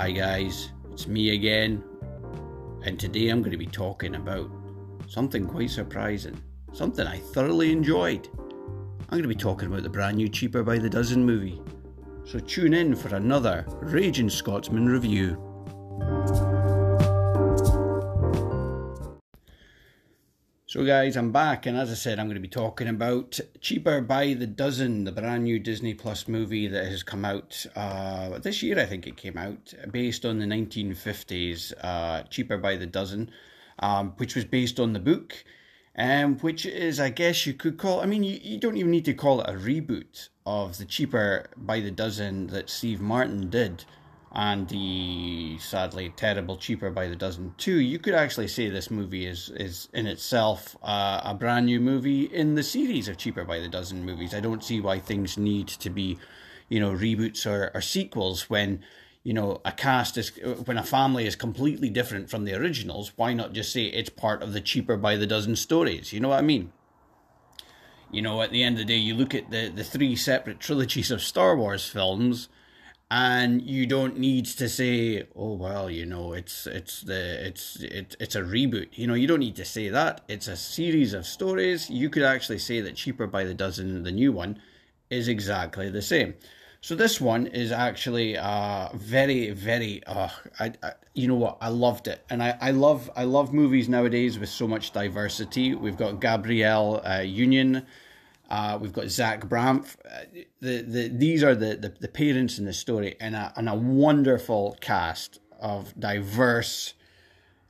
Hi, 0.00 0.12
guys, 0.12 0.70
it's 0.90 1.06
me 1.06 1.34
again, 1.34 1.84
and 2.86 2.98
today 2.98 3.28
I'm 3.28 3.40
going 3.42 3.50
to 3.50 3.58
be 3.58 3.66
talking 3.66 4.14
about 4.14 4.50
something 5.06 5.46
quite 5.46 5.68
surprising, 5.68 6.42
something 6.72 7.06
I 7.06 7.18
thoroughly 7.18 7.70
enjoyed. 7.70 8.26
I'm 8.32 9.10
going 9.10 9.24
to 9.24 9.28
be 9.28 9.34
talking 9.34 9.68
about 9.68 9.82
the 9.82 9.90
brand 9.90 10.16
new 10.16 10.30
Cheaper 10.30 10.62
by 10.62 10.78
the 10.78 10.88
Dozen 10.88 11.22
movie. 11.22 11.60
So 12.24 12.38
tune 12.38 12.72
in 12.72 12.96
for 12.96 13.14
another 13.14 13.66
Raging 13.82 14.30
Scotsman 14.30 14.86
review. 14.86 15.32
So, 20.70 20.84
guys, 20.84 21.16
I'm 21.16 21.32
back, 21.32 21.66
and 21.66 21.76
as 21.76 21.90
I 21.90 21.94
said, 21.94 22.20
I'm 22.20 22.26
going 22.26 22.36
to 22.36 22.40
be 22.40 22.46
talking 22.46 22.86
about 22.86 23.40
Cheaper 23.60 24.00
by 24.02 24.34
the 24.34 24.46
Dozen, 24.46 25.02
the 25.02 25.10
brand 25.10 25.42
new 25.42 25.58
Disney 25.58 25.94
Plus 25.94 26.28
movie 26.28 26.68
that 26.68 26.86
has 26.86 27.02
come 27.02 27.24
out 27.24 27.66
uh, 27.74 28.38
this 28.38 28.62
year. 28.62 28.78
I 28.78 28.86
think 28.86 29.04
it 29.04 29.16
came 29.16 29.36
out 29.36 29.74
based 29.90 30.24
on 30.24 30.38
the 30.38 30.46
1950s 30.46 31.72
uh, 31.82 32.22
Cheaper 32.30 32.56
by 32.56 32.76
the 32.76 32.86
Dozen, 32.86 33.32
um, 33.80 34.12
which 34.18 34.36
was 34.36 34.44
based 34.44 34.78
on 34.78 34.92
the 34.92 35.00
book, 35.00 35.42
um, 35.98 36.38
which 36.38 36.64
is, 36.64 37.00
I 37.00 37.10
guess, 37.10 37.46
you 37.46 37.54
could 37.54 37.76
call. 37.76 38.00
I 38.00 38.06
mean, 38.06 38.22
you, 38.22 38.38
you 38.40 38.56
don't 38.56 38.76
even 38.76 38.92
need 38.92 39.06
to 39.06 39.14
call 39.14 39.40
it 39.40 39.50
a 39.50 39.54
reboot 39.54 40.28
of 40.46 40.78
the 40.78 40.84
Cheaper 40.84 41.46
by 41.56 41.80
the 41.80 41.90
Dozen 41.90 42.46
that 42.46 42.70
Steve 42.70 43.00
Martin 43.00 43.50
did 43.50 43.84
and 44.32 44.68
the 44.68 45.58
sadly 45.58 46.12
terrible 46.14 46.56
cheaper 46.56 46.90
by 46.90 47.08
the 47.08 47.16
dozen. 47.16 47.54
Two 47.58 47.80
you 47.80 47.98
could 47.98 48.14
actually 48.14 48.46
say 48.48 48.68
this 48.68 48.90
movie 48.90 49.26
is 49.26 49.50
is 49.56 49.88
in 49.92 50.06
itself 50.06 50.76
uh, 50.82 51.20
a 51.24 51.34
brand 51.34 51.66
new 51.66 51.80
movie 51.80 52.24
in 52.24 52.54
the 52.54 52.62
series 52.62 53.08
of 53.08 53.16
cheaper 53.16 53.44
by 53.44 53.58
the 53.58 53.68
dozen 53.68 54.04
movies. 54.04 54.34
I 54.34 54.40
don't 54.40 54.62
see 54.62 54.80
why 54.80 55.00
things 55.00 55.36
need 55.36 55.66
to 55.68 55.90
be 55.90 56.18
you 56.68 56.78
know 56.78 56.92
reboots 56.92 57.44
or, 57.44 57.72
or 57.74 57.80
sequels 57.80 58.48
when 58.48 58.84
you 59.24 59.34
know 59.34 59.60
a 59.64 59.72
cast 59.72 60.16
is 60.16 60.30
when 60.64 60.78
a 60.78 60.84
family 60.84 61.26
is 61.26 61.34
completely 61.34 61.90
different 61.90 62.30
from 62.30 62.44
the 62.44 62.54
originals. 62.54 63.12
Why 63.16 63.34
not 63.34 63.52
just 63.52 63.72
say 63.72 63.86
it's 63.86 64.10
part 64.10 64.42
of 64.42 64.52
the 64.52 64.60
cheaper 64.60 64.96
by 64.96 65.16
the 65.16 65.26
dozen 65.26 65.56
stories? 65.56 66.12
You 66.12 66.20
know 66.20 66.28
what 66.28 66.38
i 66.38 66.42
mean? 66.42 66.72
You 68.12 68.22
know 68.22 68.42
at 68.42 68.52
the 68.52 68.62
end 68.62 68.76
of 68.76 68.78
the 68.78 68.84
day 68.84 68.96
you 68.96 69.14
look 69.14 69.34
at 69.34 69.50
the 69.50 69.72
the 69.74 69.84
three 69.84 70.14
separate 70.14 70.60
trilogies 70.60 71.10
of 71.10 71.20
star 71.20 71.56
wars 71.56 71.88
films 71.88 72.48
and 73.10 73.60
you 73.62 73.86
don't 73.86 74.16
need 74.18 74.46
to 74.46 74.68
say 74.68 75.26
oh 75.34 75.52
well 75.54 75.90
you 75.90 76.06
know 76.06 76.32
it's 76.32 76.66
it's 76.68 77.00
the 77.02 77.44
it's 77.46 77.76
it, 77.82 78.16
it's 78.20 78.36
a 78.36 78.42
reboot. 78.42 78.88
You 78.92 79.06
know 79.08 79.14
you 79.14 79.26
don't 79.26 79.40
need 79.40 79.56
to 79.56 79.64
say 79.64 79.88
that. 79.88 80.20
It's 80.28 80.46
a 80.46 80.56
series 80.56 81.12
of 81.12 81.26
stories. 81.26 81.90
You 81.90 82.08
could 82.08 82.22
actually 82.22 82.58
say 82.58 82.80
that 82.80 82.94
cheaper 82.94 83.26
by 83.26 83.44
the 83.44 83.54
dozen 83.54 84.04
the 84.04 84.12
new 84.12 84.32
one 84.32 84.60
is 85.10 85.26
exactly 85.26 85.90
the 85.90 86.02
same. 86.02 86.34
So 86.82 86.94
this 86.94 87.20
one 87.20 87.48
is 87.48 87.72
actually 87.72 88.38
uh 88.38 88.90
very 88.94 89.50
very 89.50 90.02
uh 90.06 90.28
I, 90.60 90.72
I 90.82 90.92
you 91.14 91.26
know 91.26 91.34
what? 91.34 91.58
I 91.60 91.68
loved 91.68 92.06
it. 92.06 92.24
And 92.30 92.40
I 92.42 92.56
I 92.60 92.70
love 92.70 93.10
I 93.16 93.24
love 93.24 93.52
movies 93.52 93.88
nowadays 93.88 94.38
with 94.38 94.48
so 94.50 94.68
much 94.68 94.92
diversity. 94.92 95.74
We've 95.74 95.96
got 95.96 96.20
Gabrielle 96.20 97.02
uh, 97.04 97.20
Union 97.22 97.86
uh, 98.50 98.78
we've 98.80 98.92
got 98.92 99.08
Zach 99.08 99.46
Braff. 99.46 99.96
Uh, 100.04 100.42
the, 100.60 100.82
the, 100.82 101.08
these 101.08 101.42
are 101.44 101.54
the, 101.54 101.76
the, 101.76 101.94
the 102.00 102.08
parents 102.08 102.58
in 102.58 102.64
the 102.64 102.72
story, 102.72 103.16
and 103.20 103.36
a, 103.36 103.52
and 103.56 103.68
a 103.68 103.74
wonderful 103.74 104.76
cast 104.80 105.40
of 105.60 105.98
diverse, 105.98 106.94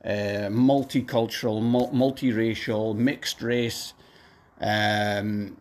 uh, 0.03 0.49
multicultural, 0.49 1.61
mul- 1.61 1.91
multiracial, 1.91 2.95
mixed 2.95 3.41
race 3.41 3.93
um, 4.61 5.57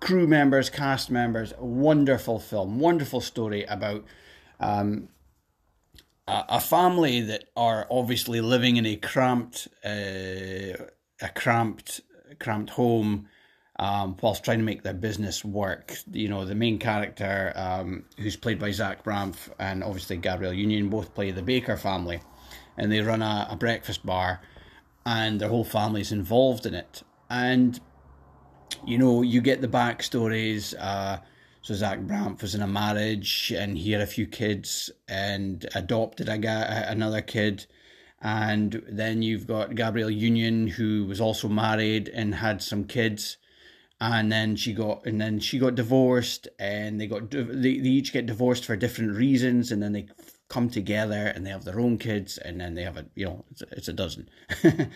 crew 0.00 0.26
members, 0.26 0.70
cast 0.70 1.10
members. 1.10 1.52
Wonderful 1.58 2.38
film, 2.40 2.80
wonderful 2.80 3.20
story 3.20 3.64
about 3.64 4.04
um, 4.58 5.08
a, 6.26 6.44
a, 6.48 6.60
family 6.60 7.20
that 7.20 7.44
are 7.56 7.86
obviously 7.90 8.40
living 8.40 8.76
in 8.76 8.86
a 8.86 8.96
cramped, 8.96 9.68
uh, 9.84 10.88
a 11.20 11.28
cramped, 11.34 12.00
cramped 12.38 12.70
home 12.70 13.28
um, 13.78 14.16
whilst 14.20 14.44
trying 14.44 14.58
to 14.58 14.64
make 14.64 14.82
their 14.82 14.94
business 14.94 15.44
work. 15.44 15.96
You 16.12 16.28
know, 16.28 16.44
the 16.44 16.54
main 16.54 16.78
character, 16.78 17.52
um, 17.56 18.04
who's 18.18 18.36
played 18.36 18.58
by 18.58 18.70
Zach 18.70 19.04
Braff, 19.04 19.50
and 19.58 19.84
obviously 19.84 20.16
Gabrielle 20.16 20.52
Union, 20.52 20.88
both 20.88 21.14
play 21.14 21.30
the 21.30 21.42
Baker 21.42 21.76
family, 21.76 22.20
and 22.76 22.90
they 22.90 23.00
run 23.00 23.22
a, 23.22 23.48
a 23.50 23.56
breakfast 23.56 24.04
bar, 24.04 24.40
and 25.04 25.40
their 25.40 25.48
whole 25.48 25.64
family's 25.64 26.12
involved 26.12 26.66
in 26.66 26.74
it. 26.74 27.02
And 27.28 27.78
you 28.86 28.98
know, 28.98 29.22
you 29.22 29.40
get 29.40 29.60
the 29.60 29.68
backstories. 29.68 30.74
Uh, 30.78 31.18
so 31.62 31.74
Zach 31.74 31.98
Braff 32.00 32.42
was 32.42 32.54
in 32.54 32.62
a 32.62 32.66
marriage, 32.66 33.52
and 33.54 33.76
he 33.76 33.92
had 33.92 34.00
a 34.00 34.06
few 34.06 34.26
kids, 34.26 34.90
and 35.08 35.66
adopted 35.74 36.28
a 36.28 36.90
another 36.90 37.20
kid. 37.20 37.66
And 38.22 38.82
then 38.88 39.22
you've 39.22 39.46
got 39.46 39.74
Gabrielle 39.74 40.10
Union, 40.10 40.68
who 40.68 41.04
was 41.04 41.20
also 41.20 41.48
married 41.48 42.08
and 42.08 42.34
had 42.36 42.62
some 42.62 42.84
kids 42.84 43.36
and 44.00 44.30
then 44.30 44.56
she 44.56 44.72
got 44.72 45.06
and 45.06 45.20
then 45.20 45.38
she 45.38 45.58
got 45.58 45.74
divorced 45.74 46.48
and 46.58 47.00
they 47.00 47.06
got 47.06 47.30
they, 47.30 47.42
they 47.42 47.88
each 47.88 48.12
get 48.12 48.26
divorced 48.26 48.64
for 48.64 48.76
different 48.76 49.16
reasons 49.16 49.72
and 49.72 49.82
then 49.82 49.92
they 49.92 50.06
come 50.48 50.68
together 50.68 51.26
and 51.34 51.44
they 51.44 51.50
have 51.50 51.64
their 51.64 51.80
own 51.80 51.98
kids 51.98 52.38
and 52.38 52.60
then 52.60 52.74
they 52.74 52.82
have 52.82 52.96
a 52.96 53.06
you 53.14 53.24
know 53.24 53.44
it's 53.50 53.62
a, 53.62 53.66
it's 53.72 53.88
a 53.88 53.92
dozen. 53.92 54.28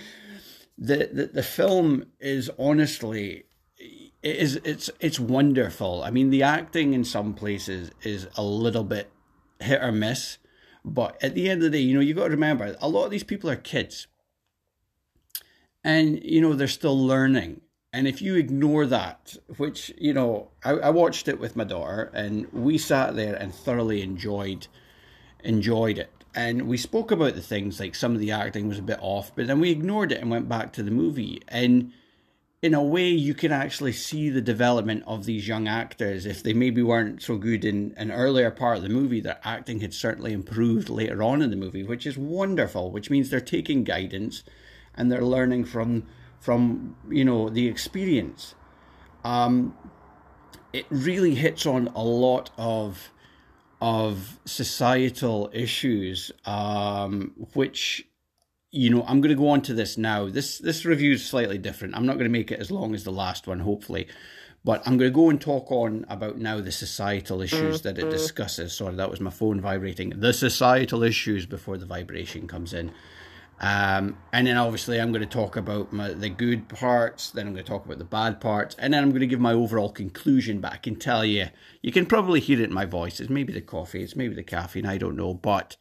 The, 0.82 1.10
the 1.12 1.26
the 1.26 1.42
film 1.42 2.06
is 2.20 2.50
honestly 2.58 3.44
it 3.78 4.06
is 4.22 4.56
it's 4.64 4.88
it's 4.98 5.20
wonderful. 5.20 6.02
I 6.02 6.10
mean 6.10 6.30
the 6.30 6.42
acting 6.42 6.94
in 6.94 7.04
some 7.04 7.34
places 7.34 7.90
is 8.02 8.28
a 8.34 8.42
little 8.42 8.84
bit 8.84 9.12
hit 9.58 9.82
or 9.82 9.92
miss 9.92 10.38
but 10.82 11.22
at 11.22 11.34
the 11.34 11.50
end 11.50 11.58
of 11.62 11.70
the 11.70 11.76
day 11.76 11.82
you 11.82 11.92
know 11.92 12.00
you 12.00 12.14
got 12.14 12.24
to 12.24 12.30
remember 12.30 12.74
a 12.80 12.88
lot 12.88 13.04
of 13.04 13.10
these 13.10 13.24
people 13.24 13.50
are 13.50 13.56
kids. 13.56 14.06
And 15.84 16.24
you 16.24 16.40
know 16.40 16.54
they're 16.54 16.66
still 16.66 16.98
learning 16.98 17.60
and 17.92 18.06
if 18.06 18.22
you 18.22 18.36
ignore 18.36 18.86
that, 18.86 19.36
which, 19.56 19.92
you 19.98 20.12
know, 20.12 20.48
I, 20.64 20.70
I 20.70 20.90
watched 20.90 21.26
it 21.26 21.40
with 21.40 21.56
my 21.56 21.64
daughter 21.64 22.10
and 22.14 22.50
we 22.52 22.78
sat 22.78 23.16
there 23.16 23.34
and 23.34 23.54
thoroughly 23.54 24.02
enjoyed 24.02 24.68
enjoyed 25.42 25.98
it. 25.98 26.12
And 26.34 26.68
we 26.68 26.76
spoke 26.76 27.10
about 27.10 27.34
the 27.34 27.40
things 27.40 27.80
like 27.80 27.94
some 27.94 28.14
of 28.14 28.20
the 28.20 28.30
acting 28.30 28.68
was 28.68 28.78
a 28.78 28.82
bit 28.82 28.98
off, 29.00 29.34
but 29.34 29.46
then 29.48 29.58
we 29.58 29.70
ignored 29.70 30.12
it 30.12 30.20
and 30.20 30.30
went 30.30 30.48
back 30.48 30.72
to 30.74 30.82
the 30.82 30.90
movie. 30.90 31.42
And 31.48 31.92
in 32.62 32.74
a 32.74 32.82
way, 32.82 33.08
you 33.08 33.34
can 33.34 33.50
actually 33.50 33.92
see 33.92 34.28
the 34.28 34.42
development 34.42 35.02
of 35.06 35.24
these 35.24 35.48
young 35.48 35.66
actors. 35.66 36.26
If 36.26 36.42
they 36.42 36.52
maybe 36.52 36.82
weren't 36.82 37.22
so 37.22 37.38
good 37.38 37.64
in 37.64 37.94
an 37.96 38.12
earlier 38.12 38.50
part 38.50 38.76
of 38.76 38.82
the 38.84 38.90
movie, 38.90 39.20
their 39.20 39.40
acting 39.42 39.80
had 39.80 39.94
certainly 39.94 40.32
improved 40.32 40.88
later 40.88 41.22
on 41.22 41.42
in 41.42 41.50
the 41.50 41.56
movie, 41.56 41.82
which 41.82 42.06
is 42.06 42.16
wonderful, 42.16 42.92
which 42.92 43.10
means 43.10 43.30
they're 43.30 43.40
taking 43.40 43.82
guidance 43.82 44.44
and 44.94 45.10
they're 45.10 45.24
learning 45.24 45.64
from 45.64 46.04
from 46.40 46.96
you 47.08 47.24
know 47.24 47.48
the 47.48 47.68
experience. 47.68 48.54
Um, 49.22 49.76
it 50.72 50.86
really 50.88 51.34
hits 51.34 51.66
on 51.66 51.88
a 51.88 52.02
lot 52.02 52.50
of 52.56 53.10
of 53.80 54.38
societal 54.44 55.50
issues, 55.52 56.30
um, 56.44 57.32
which 57.54 58.06
you 58.70 58.90
know 58.90 59.04
I'm 59.06 59.20
going 59.20 59.30
to 59.30 59.40
go 59.40 59.50
on 59.50 59.62
to 59.62 59.74
this 59.74 59.96
now. 59.96 60.28
This 60.28 60.58
this 60.58 60.84
review 60.84 61.12
is 61.12 61.24
slightly 61.24 61.58
different. 61.58 61.94
I'm 61.94 62.06
not 62.06 62.14
going 62.14 62.24
to 62.24 62.30
make 62.38 62.50
it 62.50 62.58
as 62.58 62.70
long 62.70 62.94
as 62.94 63.04
the 63.04 63.12
last 63.12 63.46
one, 63.46 63.60
hopefully. 63.60 64.08
But 64.62 64.86
I'm 64.86 64.98
going 64.98 65.10
to 65.10 65.14
go 65.14 65.30
and 65.30 65.40
talk 65.40 65.72
on 65.72 66.04
about 66.10 66.36
now 66.36 66.60
the 66.60 66.70
societal 66.70 67.40
issues 67.40 67.80
that 67.80 67.96
it 67.96 68.02
mm-hmm. 68.02 68.10
discusses. 68.10 68.74
Sorry, 68.74 68.94
that 68.94 69.10
was 69.10 69.18
my 69.18 69.30
phone 69.30 69.58
vibrating. 69.58 70.10
The 70.14 70.34
societal 70.34 71.02
issues 71.02 71.46
before 71.46 71.78
the 71.78 71.86
vibration 71.86 72.46
comes 72.46 72.74
in. 72.74 72.92
Um, 73.62 74.16
and 74.32 74.46
then 74.46 74.56
obviously 74.56 74.98
I'm 74.98 75.12
going 75.12 75.20
to 75.20 75.26
talk 75.26 75.56
about 75.56 75.92
my, 75.92 76.14
the 76.14 76.30
good 76.30 76.68
parts, 76.70 77.30
then 77.30 77.46
I'm 77.46 77.52
going 77.52 77.64
to 77.64 77.70
talk 77.70 77.84
about 77.84 77.98
the 77.98 78.04
bad 78.04 78.40
parts, 78.40 78.74
and 78.78 78.94
then 78.94 79.02
I'm 79.02 79.10
going 79.10 79.20
to 79.20 79.26
give 79.26 79.40
my 79.40 79.52
overall 79.52 79.90
conclusion. 79.92 80.60
But 80.60 80.72
I 80.72 80.76
can 80.78 80.96
tell 80.96 81.24
you, 81.26 81.48
you 81.82 81.92
can 81.92 82.06
probably 82.06 82.40
hear 82.40 82.58
it 82.58 82.64
in 82.64 82.72
my 82.74 82.86
voice. 82.86 83.20
It's 83.20 83.28
maybe 83.28 83.52
the 83.52 83.60
coffee, 83.60 84.02
it's 84.02 84.16
maybe 84.16 84.34
the 84.34 84.42
caffeine, 84.42 84.86
I 84.86 84.96
don't 84.96 85.16
know. 85.16 85.34
But 85.34 85.76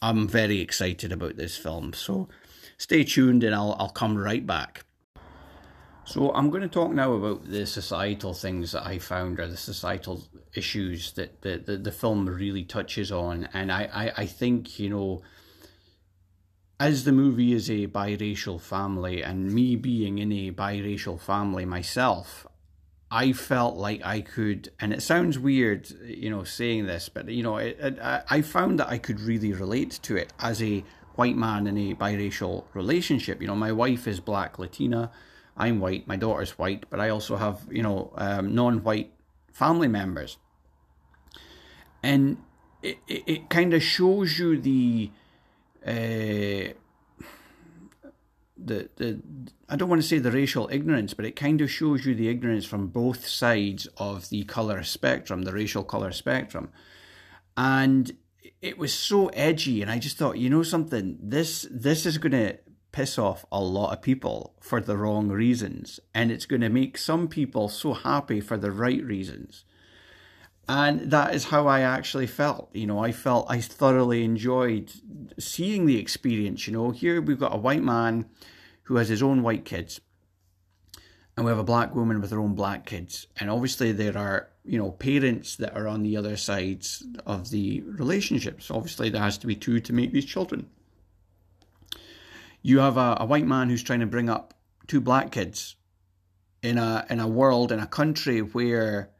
I'm 0.00 0.28
very 0.28 0.60
excited 0.60 1.10
about 1.10 1.36
this 1.36 1.56
film. 1.56 1.92
So 1.92 2.28
stay 2.76 3.02
tuned 3.02 3.42
and 3.42 3.54
I'll, 3.54 3.74
I'll 3.80 3.88
come 3.88 4.16
right 4.16 4.46
back. 4.46 4.84
So 6.04 6.32
I'm 6.32 6.50
going 6.50 6.62
to 6.62 6.68
talk 6.68 6.92
now 6.92 7.12
about 7.12 7.44
the 7.44 7.66
societal 7.66 8.32
things 8.32 8.72
that 8.72 8.86
I 8.86 8.98
found 8.98 9.40
or 9.40 9.48
the 9.48 9.58
societal 9.58 10.24
issues 10.54 11.12
that 11.12 11.42
the, 11.42 11.58
the, 11.58 11.76
the 11.76 11.92
film 11.92 12.26
really 12.26 12.64
touches 12.64 13.12
on. 13.12 13.48
And 13.52 13.70
I, 13.70 13.90
I, 13.92 14.12
I 14.22 14.26
think, 14.26 14.78
you 14.78 14.88
know, 14.88 15.20
as 16.80 17.04
the 17.04 17.12
movie 17.12 17.52
is 17.52 17.68
a 17.68 17.88
biracial 17.88 18.60
family, 18.60 19.22
and 19.22 19.52
me 19.52 19.74
being 19.76 20.18
in 20.18 20.30
a 20.32 20.52
biracial 20.52 21.20
family 21.20 21.64
myself, 21.64 22.46
I 23.10 23.32
felt 23.32 23.76
like 23.76 24.04
I 24.04 24.20
could, 24.20 24.70
and 24.78 24.92
it 24.92 25.02
sounds 25.02 25.38
weird, 25.38 25.90
you 26.04 26.30
know, 26.30 26.44
saying 26.44 26.86
this, 26.86 27.08
but 27.08 27.28
you 27.28 27.42
know, 27.42 27.56
it, 27.56 27.78
it, 27.80 27.98
I 28.02 28.42
found 28.42 28.78
that 28.78 28.88
I 28.88 28.98
could 28.98 29.20
really 29.20 29.52
relate 29.52 29.98
to 30.02 30.16
it 30.16 30.32
as 30.38 30.62
a 30.62 30.84
white 31.14 31.36
man 31.36 31.66
in 31.66 31.76
a 31.78 31.94
biracial 31.94 32.64
relationship. 32.74 33.40
You 33.40 33.48
know, 33.48 33.56
my 33.56 33.72
wife 33.72 34.06
is 34.06 34.20
black 34.20 34.58
Latina, 34.58 35.10
I'm 35.56 35.80
white, 35.80 36.06
my 36.06 36.16
daughter's 36.16 36.58
white, 36.58 36.84
but 36.90 37.00
I 37.00 37.08
also 37.08 37.36
have, 37.36 37.66
you 37.70 37.82
know, 37.82 38.12
um, 38.16 38.54
non-white 38.54 39.12
family 39.50 39.88
members, 39.88 40.36
and 42.02 42.36
it, 42.82 42.98
it, 43.08 43.22
it 43.26 43.50
kind 43.50 43.74
of 43.74 43.82
shows 43.82 44.38
you 44.38 44.60
the 44.60 45.10
uh, 45.88 46.72
the 48.56 48.90
the 48.96 49.22
I 49.68 49.76
don't 49.76 49.88
want 49.88 50.02
to 50.02 50.08
say 50.08 50.18
the 50.18 50.32
racial 50.32 50.68
ignorance, 50.70 51.14
but 51.14 51.24
it 51.24 51.36
kind 51.36 51.60
of 51.60 51.70
shows 51.70 52.04
you 52.04 52.14
the 52.14 52.28
ignorance 52.28 52.64
from 52.64 52.88
both 52.88 53.26
sides 53.26 53.88
of 53.96 54.28
the 54.28 54.44
color 54.44 54.82
spectrum, 54.82 55.42
the 55.42 55.52
racial 55.52 55.84
color 55.84 56.12
spectrum, 56.12 56.70
and 57.56 58.16
it 58.60 58.78
was 58.78 58.92
so 58.92 59.28
edgy, 59.28 59.82
and 59.82 59.90
I 59.90 59.98
just 59.98 60.16
thought, 60.16 60.38
you 60.38 60.50
know 60.50 60.62
something, 60.62 61.18
this 61.22 61.66
this 61.70 62.04
is 62.04 62.18
going 62.18 62.32
to 62.32 62.58
piss 62.92 63.18
off 63.18 63.44
a 63.52 63.60
lot 63.60 63.92
of 63.92 64.02
people 64.02 64.54
for 64.60 64.80
the 64.80 64.96
wrong 64.96 65.28
reasons, 65.28 66.00
and 66.14 66.30
it's 66.30 66.46
going 66.46 66.62
to 66.62 66.68
make 66.68 66.98
some 66.98 67.28
people 67.28 67.68
so 67.68 67.94
happy 67.94 68.40
for 68.40 68.56
the 68.56 68.72
right 68.72 69.02
reasons. 69.04 69.64
And 70.68 71.10
that 71.12 71.34
is 71.34 71.44
how 71.44 71.66
I 71.66 71.80
actually 71.80 72.26
felt. 72.26 72.68
You 72.74 72.86
know, 72.86 72.98
I 72.98 73.10
felt 73.10 73.46
I 73.48 73.60
thoroughly 73.60 74.22
enjoyed 74.22 74.92
seeing 75.38 75.86
the 75.86 75.98
experience. 75.98 76.66
You 76.66 76.74
know, 76.74 76.90
here 76.90 77.22
we've 77.22 77.40
got 77.40 77.54
a 77.54 77.58
white 77.58 77.82
man 77.82 78.26
who 78.82 78.96
has 78.96 79.08
his 79.08 79.22
own 79.22 79.42
white 79.42 79.64
kids, 79.64 80.00
and 81.36 81.46
we 81.46 81.50
have 81.50 81.58
a 81.58 81.64
black 81.64 81.94
woman 81.94 82.20
with 82.20 82.30
her 82.32 82.40
own 82.40 82.54
black 82.54 82.84
kids. 82.84 83.26
And 83.38 83.48
obviously, 83.48 83.92
there 83.92 84.16
are, 84.18 84.50
you 84.64 84.78
know, 84.78 84.90
parents 84.90 85.56
that 85.56 85.74
are 85.74 85.88
on 85.88 86.02
the 86.02 86.18
other 86.18 86.36
sides 86.36 87.02
of 87.24 87.48
the 87.48 87.80
relationships. 87.82 88.70
Obviously, 88.70 89.08
there 89.08 89.22
has 89.22 89.38
to 89.38 89.46
be 89.46 89.54
two 89.54 89.80
to 89.80 89.92
make 89.94 90.12
these 90.12 90.26
children. 90.26 90.68
You 92.60 92.80
have 92.80 92.98
a, 92.98 93.16
a 93.20 93.24
white 93.24 93.46
man 93.46 93.70
who's 93.70 93.82
trying 93.82 94.00
to 94.00 94.06
bring 94.06 94.28
up 94.28 94.52
two 94.86 95.00
black 95.00 95.30
kids 95.30 95.76
in 96.62 96.76
a 96.76 97.06
in 97.08 97.20
a 97.20 97.28
world 97.28 97.72
in 97.72 97.78
a 97.78 97.86
country 97.86 98.40
where 98.40 99.10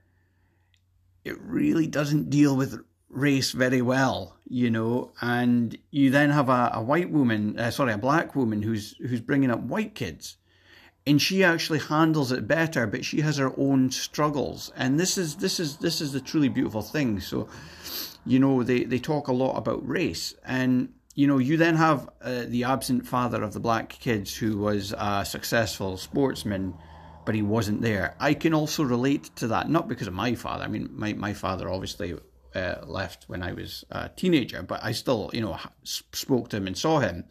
it 1.25 1.41
really 1.41 1.87
doesn't 1.87 2.31
deal 2.31 2.57
with 2.57 2.81
race 3.09 3.53
very 3.53 3.83
well, 3.83 4.37
you 4.49 4.71
know. 4.71 5.13
And 5.21 5.77
you 5.91 6.11
then 6.11 6.31
have 6.31 6.49
a, 6.49 6.71
a 6.75 6.83
white 6.83 7.11
woman, 7.11 7.59
uh, 7.59 7.71
sorry, 7.71 7.93
a 7.93 7.99
black 7.99 8.35
woman 8.35 8.63
who's 8.63 8.97
who's 8.99 9.21
bringing 9.21 9.51
up 9.51 9.61
white 9.61 9.95
kids, 9.95 10.37
and 11.07 11.21
she 11.21 11.45
actually 11.45 11.81
handles 11.81 12.33
it 12.33 12.47
better, 12.47 12.87
but 12.87 13.05
she 13.05 13.21
has 13.21 13.39
her 13.39 13.53
own 13.59 13.91
struggles. 13.91 14.73
And 14.77 14.99
this 14.99 15.19
is 15.19 15.37
this 15.37 15.61
is 15.61 15.79
this 15.79 16.01
is 16.01 16.13
the 16.13 16.21
truly 16.21 16.49
beautiful 16.49 16.83
thing. 16.83 17.21
So, 17.21 17.49
you 18.27 18.39
know, 18.39 18.63
they 18.63 18.85
they 18.85 18.99
talk 18.99 19.29
a 19.29 19.33
lot 19.33 19.57
about 19.57 19.87
race 19.87 20.35
and. 20.45 20.95
You 21.15 21.27
know, 21.27 21.39
you 21.39 21.57
then 21.57 21.75
have 21.75 22.09
uh, 22.23 22.45
the 22.47 22.63
absent 22.63 23.05
father 23.05 23.43
of 23.43 23.53
the 23.53 23.59
black 23.59 23.89
kids 23.89 24.37
who 24.37 24.57
was 24.57 24.95
a 24.97 25.25
successful 25.25 25.97
sportsman 25.97 26.75
but 27.29 27.35
he 27.35 27.43
wasn't 27.43 27.83
there. 27.83 28.17
I 28.19 28.33
can 28.33 28.55
also 28.55 28.83
relate 28.83 29.37
to 29.37 29.49
that, 29.49 29.69
not 29.69 29.87
because 29.87 30.07
of 30.07 30.15
my 30.15 30.35
father. 30.35 30.65
I 30.65 30.67
mean, 30.67 30.89
my, 30.95 31.13
my 31.13 31.35
father 31.35 31.69
obviously 31.69 32.17
uh, 32.55 32.77
left 32.87 33.25
when 33.27 33.43
I 33.43 33.53
was 33.53 33.85
a 33.91 34.09
teenager, 34.09 34.63
but 34.63 34.83
I 34.83 34.93
still, 34.93 35.29
you 35.35 35.43
know, 35.43 35.59
spoke 35.85 36.49
to 36.49 36.57
him 36.57 36.67
and 36.67 36.75
saw 36.75 37.01
him 37.01 37.27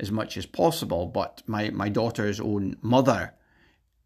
as 0.00 0.10
much 0.10 0.36
as 0.36 0.44
possible. 0.44 1.06
But 1.06 1.44
my, 1.46 1.70
my 1.70 1.88
daughter's 1.88 2.40
own 2.40 2.78
mother 2.82 3.32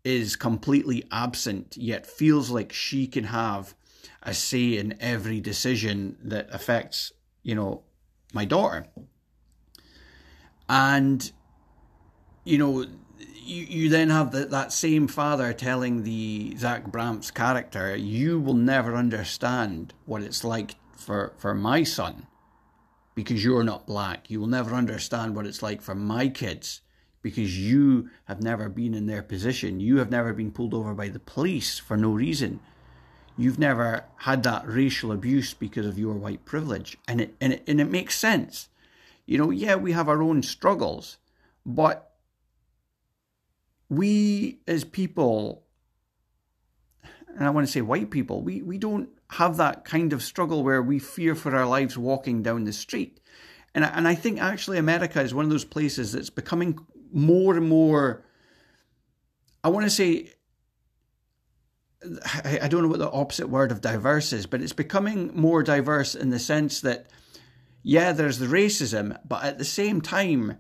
is 0.05 0.37
completely 0.37 1.05
absent, 1.11 1.79
yet 1.79 2.05
feels 2.07 2.51
like 2.51 2.71
she 2.71 3.07
can 3.07 3.25
have 3.25 3.75
a 4.23 4.35
say 4.35 4.77
in 4.77 4.99
every 5.01 5.41
decision 5.41 6.19
that 6.25 6.47
affects, 6.53 7.11
you 7.43 7.55
know, 7.55 7.85
my 8.35 8.45
daughter. 8.45 8.85
And, 10.69 11.33
you 12.45 12.59
know, 12.59 12.85
you, 13.43 13.65
you 13.65 13.89
then 13.89 14.11
have 14.11 14.31
the, 14.31 14.47
that 14.47 14.73
same 14.73 15.09
father 15.09 15.53
telling 15.53 16.03
the 16.03 16.55
Zach 16.57 16.87
Braff's 16.87 17.31
character, 17.31 17.97
you 17.97 18.41
will 18.41 18.55
never 18.55 18.95
understand 18.95 19.95
what 20.05 20.23
it's 20.23 20.45
like 20.45 20.77
for, 20.97 21.33
for 21.37 21.55
my 21.55 21.83
son 21.83 22.27
because 23.15 23.45
you're 23.45 23.65
not 23.65 23.87
black. 23.87 24.31
You 24.31 24.41
will 24.41 24.47
never 24.47 24.75
understand 24.75 25.35
what 25.35 25.47
it's 25.47 25.63
like 25.63 25.83
for 25.83 25.95
my 25.95 26.29
kids 26.29 26.81
because 27.21 27.59
you 27.59 28.11
have 28.25 28.43
never 28.43 28.69
been 28.69 28.95
in 28.95 29.07
their 29.07 29.23
position. 29.23 29.81
You 29.81 29.99
have 29.99 30.11
never 30.11 30.33
been 30.33 30.51
pulled 30.51 30.75
over 30.75 30.95
by 30.95 31.09
the 31.09 31.21
police 31.21 31.79
for 31.79 31.97
no 31.97 32.11
reason. 32.13 32.61
You've 33.37 33.59
never 33.59 34.05
had 34.19 34.43
that 34.43 34.67
racial 34.67 35.13
abuse 35.13 35.55
because 35.55 35.87
of 35.87 35.99
your 35.99 36.15
white 36.15 36.45
privilege. 36.45 36.99
And 37.07 37.21
it, 37.21 37.35
and 37.41 37.55
it, 37.55 37.65
and 37.67 37.81
it 37.81 37.91
makes 37.91 38.19
sense. 38.19 38.69
You 39.27 39.39
know, 39.39 39.51
yeah, 39.51 39.77
we 39.77 39.93
have 39.93 40.09
our 40.09 40.23
own 40.23 40.43
struggles, 40.43 41.19
but 41.65 42.12
we 43.93 44.61
as 44.67 44.85
people, 44.85 45.65
and 47.37 47.47
I 47.47 47.51
want 47.51 47.67
to 47.67 47.73
say 47.73 47.83
white 47.83 48.11
people, 48.11 48.43
we, 48.43 48.63
we 48.63 48.79
don't 48.79 49.11
have 49.33 49.59
that 49.59 49.85
kind 49.85 50.15
of 50.15 50.23
struggle 50.23 50.65
where 50.65 50.81
we 50.81 50.99
fear 50.99 51.35
for 51.35 51.55
our 51.55 51.67
lives 51.67 51.99
walking 51.99 52.43
down 52.43 52.65
the 52.65 52.73
street. 52.73 53.21
And, 53.75 53.85
and 53.85 54.09
I 54.09 54.15
think 54.15 54.41
actually 54.41 54.79
America 54.79 55.21
is 55.21 55.35
one 55.35 55.45
of 55.45 55.51
those 55.51 55.67
places 55.67 56.13
that's 56.13 56.31
becoming 56.31 56.79
more 57.13 57.55
and 57.55 57.69
more, 57.69 58.25
I 59.63 59.69
want 59.69 59.85
to 59.85 59.91
say, 59.91 60.31
I 62.63 62.69
don't 62.69 62.83
know 62.83 62.89
what 62.89 62.99
the 62.99 63.11
opposite 63.11 63.51
word 63.51 63.73
of 63.73 63.83
diverse 63.83 64.33
is, 64.33 64.47
but 64.47 64.63
it's 64.63 64.73
becoming 64.73 65.33
more 65.35 65.63
diverse 65.63 66.15
in 66.15 66.31
the 66.31 66.39
sense 66.39 66.81
that, 66.81 67.09
yeah, 67.83 68.13
there's 68.13 68.39
the 68.39 68.47
racism, 68.47 69.19
but 69.29 69.45
at 69.45 69.59
the 69.59 69.67
same 69.67 70.01
time, 70.01 70.57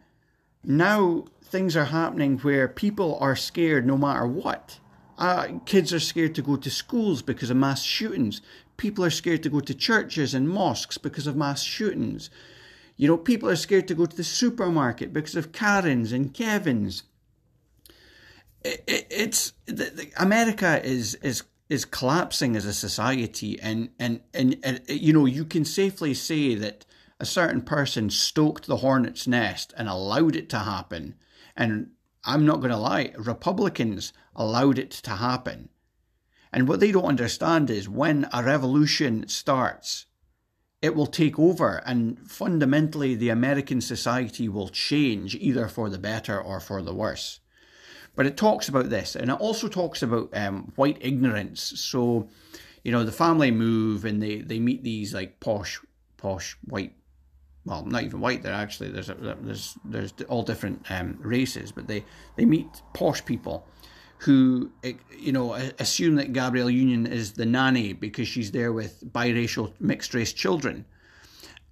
now 0.64 1.24
things 1.42 1.76
are 1.76 1.86
happening 1.86 2.38
where 2.38 2.66
people 2.68 3.18
are 3.20 3.36
scared 3.36 3.86
no 3.86 3.96
matter 3.96 4.26
what. 4.26 4.78
Uh, 5.18 5.58
kids 5.66 5.92
are 5.92 6.00
scared 6.00 6.34
to 6.34 6.42
go 6.42 6.56
to 6.56 6.70
schools 6.70 7.22
because 7.22 7.50
of 7.50 7.56
mass 7.56 7.82
shootings. 7.82 8.40
People 8.76 9.04
are 9.04 9.10
scared 9.10 9.42
to 9.42 9.50
go 9.50 9.60
to 9.60 9.74
churches 9.74 10.34
and 10.34 10.48
mosques 10.48 10.98
because 10.98 11.26
of 11.26 11.36
mass 11.36 11.62
shootings. 11.62 12.30
You 12.96 13.08
know, 13.08 13.16
people 13.16 13.48
are 13.48 13.56
scared 13.56 13.86
to 13.88 13.94
go 13.94 14.06
to 14.06 14.16
the 14.16 14.24
supermarket 14.24 15.12
because 15.12 15.36
of 15.36 15.52
Karens 15.52 16.12
and 16.12 16.32
Kevins. 16.32 17.02
It, 18.64 18.82
it, 18.86 19.06
it's 19.10 19.52
the, 19.66 19.84
the, 19.84 20.12
America 20.16 20.84
is 20.84 21.16
is 21.16 21.42
is 21.68 21.84
collapsing 21.84 22.54
as 22.54 22.64
a 22.64 22.72
society, 22.72 23.60
and, 23.60 23.90
and 23.98 24.20
and 24.32 24.58
and 24.62 24.80
you 24.88 25.12
know 25.12 25.26
you 25.26 25.44
can 25.44 25.64
safely 25.64 26.14
say 26.14 26.54
that 26.54 26.84
a 27.22 27.26
certain 27.26 27.62
person 27.62 28.10
stoked 28.10 28.66
the 28.66 28.78
hornet's 28.78 29.26
nest 29.26 29.72
and 29.76 29.88
allowed 29.88 30.36
it 30.36 30.50
to 30.50 30.58
happen 30.58 31.14
and 31.56 31.90
I'm 32.24 32.46
not 32.46 32.58
going 32.58 32.70
to 32.70 32.76
lie, 32.76 33.12
Republicans 33.16 34.12
allowed 34.34 34.78
it 34.78 34.90
to 34.90 35.10
happen. 35.10 35.69
And 36.52 36.69
what 36.69 36.81
they 36.81 36.93
don't 36.93 37.05
understand 37.05 37.70
is 37.70 37.88
when 37.88 38.29
a 38.32 38.43
revolution 38.43 39.26
starts, 39.29 40.06
it 40.81 40.94
will 40.94 41.06
take 41.06 41.38
over 41.38 41.82
and 41.86 42.19
fundamentally 42.31 43.14
the 43.14 43.31
American 43.31 43.81
society 43.81 44.48
will 44.48 44.69
change 44.69 45.34
either 45.34 45.69
for 45.69 45.88
the 45.88 45.98
better 45.98 46.41
or 46.41 46.60
for 46.60 46.82
the 46.82 46.94
worse. 46.94 47.41
But 48.14 48.26
it 48.26 48.36
talks 48.36 48.69
about 48.69 48.91
this 48.91 49.17
and 49.17 49.31
it 49.31 49.41
also 49.41 49.69
talks 49.69 50.02
about 50.02 50.31
um, 50.34 50.72
white 50.76 50.98
ignorance. 51.00 51.62
So, 51.81 52.29
you 52.84 52.93
know, 52.93 53.05
the 53.05 53.12
family 53.12 53.50
move 53.50 54.05
and 54.05 54.22
they, 54.22 54.38
they 54.38 54.58
meet 54.58 54.84
these 54.84 55.14
like 55.14 55.41
posh, 55.41 55.81
posh 56.19 56.56
white 56.64 56.94
well, 57.64 57.84
not 57.84 58.02
even 58.02 58.20
white. 58.20 58.42
They're 58.42 58.52
actually 58.52 58.90
there's 58.90 59.08
a, 59.08 59.14
there's 59.14 59.78
there's 59.84 60.12
all 60.28 60.42
different 60.42 60.90
um, 60.90 61.19
races, 61.20 61.70
but 61.72 61.86
they 61.86 62.04
they 62.36 62.44
meet 62.44 62.66
posh 62.92 63.24
people 63.24 63.66
who 64.19 64.70
you 65.19 65.32
know 65.32 65.54
assume 65.78 66.16
that 66.16 66.32
Gabrielle 66.32 66.70
Union 66.70 67.06
is 67.06 67.32
the 67.32 67.46
nanny 67.46 67.92
because 67.92 68.28
she's 68.28 68.50
there 68.52 68.72
with 68.72 69.04
biracial 69.12 69.72
mixed 69.81 70.14
race 70.14 70.32
children, 70.32 70.84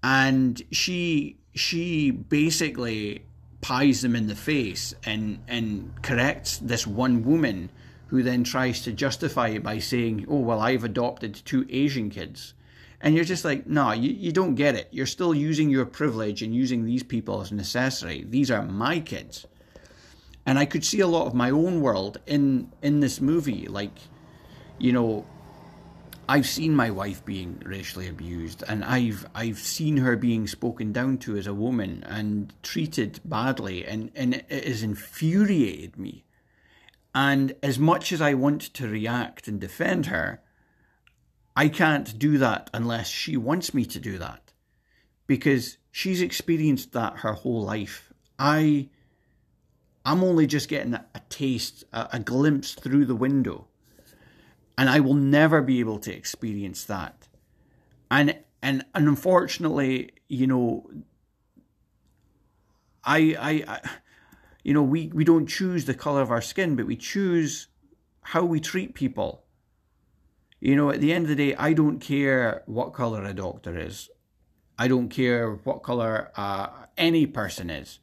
and 0.02 0.62
she 0.70 1.38
she 1.54 2.11
basically 2.11 3.25
pies 3.61 4.00
them 4.02 4.14
in 4.14 4.26
the 4.26 4.37
face 4.37 4.94
and 5.04 5.38
and 5.49 5.92
corrects 6.02 6.59
this 6.59 6.87
one 6.87 7.25
woman 7.25 7.70
who 8.09 8.23
then 8.23 8.42
tries 8.42 8.82
to 8.82 8.92
justify 8.92 9.49
it 9.49 9.62
by 9.62 9.78
saying, 9.78 10.26
"Oh 10.28 10.38
well, 10.40 10.61
I've 10.61 10.85
adopted 10.85 11.35
two 11.35 11.66
Asian 11.68 12.11
kids." 12.11 12.54
And 13.00 13.14
you're 13.14 13.25
just 13.25 13.45
like, 13.45 13.66
no, 13.66 13.92
you, 13.92 14.11
you 14.11 14.30
don't 14.30 14.54
get 14.54 14.75
it. 14.75 14.88
You're 14.90 15.07
still 15.07 15.35
using 15.35 15.71
your 15.71 15.87
privilege 15.87 16.42
and 16.42 16.54
using 16.54 16.85
these 16.85 17.02
people 17.02 17.40
as 17.40 17.50
necessary. 17.50 18.25
These 18.28 18.50
are 18.50 18.62
my 18.62 19.00
kids. 19.00 19.47
And 20.45 20.59
I 20.59 20.66
could 20.66 20.85
see 20.85 21.00
a 21.00 21.07
lot 21.07 21.26
of 21.26 21.35
my 21.35 21.50
own 21.50 21.80
world 21.80 22.19
in 22.26 22.73
in 22.83 23.00
this 23.00 23.21
movie. 23.21 23.66
Like, 23.69 23.97
you 24.78 24.92
know, 24.92 25.25
I've 26.28 26.47
seen 26.47 26.76
my 26.76 26.90
wife 26.90 27.25
being 27.25 27.61
racially 27.64 28.07
abused 28.07 28.62
and 28.69 28.85
I've 28.85 29.26
I've 29.35 29.59
seen 29.59 29.97
her 29.97 30.16
being 30.16 30.47
spoken 30.47 30.92
down 30.92 31.19
to 31.19 31.37
as 31.37 31.47
a 31.47 31.54
woman 31.54 32.04
and 32.07 32.52
treated 32.62 33.21
badly 33.25 33.85
and, 33.85 34.11
and 34.14 34.35
it 34.35 34.64
has 34.64 34.83
infuriated 34.83 35.99
me. 35.99 36.25
And 37.14 37.57
as 37.62 37.78
much 37.78 38.12
as 38.12 38.21
I 38.21 38.35
want 38.35 38.61
to 38.75 38.88
react 38.88 39.49
and 39.49 39.61
defend 39.61 40.07
her, 40.07 40.40
I 41.61 41.69
can't 41.69 42.19
do 42.19 42.38
that 42.38 42.71
unless 42.73 43.07
she 43.07 43.37
wants 43.37 43.75
me 43.75 43.85
to 43.85 44.00
do 44.00 44.17
that 44.17 44.55
because 45.26 45.76
she's 45.90 46.23
experienced 46.23 46.93
that 46.93 47.19
her 47.19 47.35
whole 47.35 47.62
life. 47.62 48.14
I 48.38 48.88
I'm 50.07 50.25
only 50.25 50.47
just 50.47 50.71
getting 50.71 50.95
a, 50.95 51.05
taste, 51.29 51.85
a, 51.93 52.09
a 52.14 52.19
glimpse 52.19 52.73
through 52.73 53.05
the 53.05 53.14
window. 53.14 53.67
And 54.79 54.88
I 54.88 55.00
will 55.00 55.12
never 55.12 55.61
be 55.61 55.81
able 55.81 55.99
to 55.99 56.11
experience 56.11 56.85
that. 56.85 57.29
And 58.11 58.38
and 58.62 58.87
and 58.95 59.07
unfortunately, 59.07 60.12
you 60.29 60.47
know, 60.47 60.90
I, 63.05 63.37
I, 63.38 63.50
I, 63.69 63.90
you 64.64 64.73
know, 64.73 64.83
we 64.83 65.09
we 65.09 65.25
don't 65.25 65.47
choose 65.47 65.85
the 65.85 65.93
color 65.93 66.23
of 66.23 66.31
our 66.31 66.40
skin, 66.40 66.75
but 66.75 66.87
we 66.87 66.97
choose 66.97 67.69
how 68.23 68.47
we 68.47 68.61
treat 68.61 68.95
people. 68.95 69.45
You 70.61 70.76
know, 70.76 70.90
at 70.90 71.00
the 71.00 71.12
end 71.12 71.25
of 71.25 71.29
the 71.31 71.37
day, 71.37 71.55
I 71.57 71.73
don't 71.73 72.00
care 72.00 72.62
what 72.67 72.93
color 72.93 73.25
a 73.25 73.33
doctor 73.33 73.79
is. 73.79 74.11
I 74.79 74.88
don't 74.88 75.09
care 75.09 75.55
what 75.64 75.83
color 75.83 76.31
uh, 76.37 76.69
any 76.97 77.26
person 77.26 77.71
is. 77.71 77.99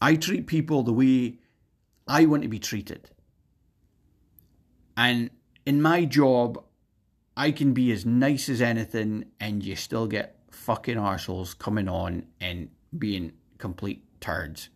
I 0.00 0.16
treat 0.16 0.46
people 0.46 0.82
the 0.82 0.92
way 0.92 1.38
I 2.06 2.26
want 2.26 2.42
to 2.42 2.48
be 2.48 2.58
treated. 2.58 3.10
And 4.96 5.30
in 5.66 5.82
my 5.82 6.04
job, 6.04 6.62
I 7.36 7.50
can 7.50 7.72
be 7.72 7.90
as 7.92 8.04
nice 8.04 8.48
as 8.48 8.60
anything, 8.60 9.26
and 9.40 9.62
you 9.62 9.74
still 9.74 10.06
get 10.06 10.38
fucking 10.50 10.96
arseholes 10.96 11.58
coming 11.58 11.88
on 11.88 12.26
and 12.40 12.68
being 12.96 13.32
complete 13.58 14.04
turds 14.20 14.68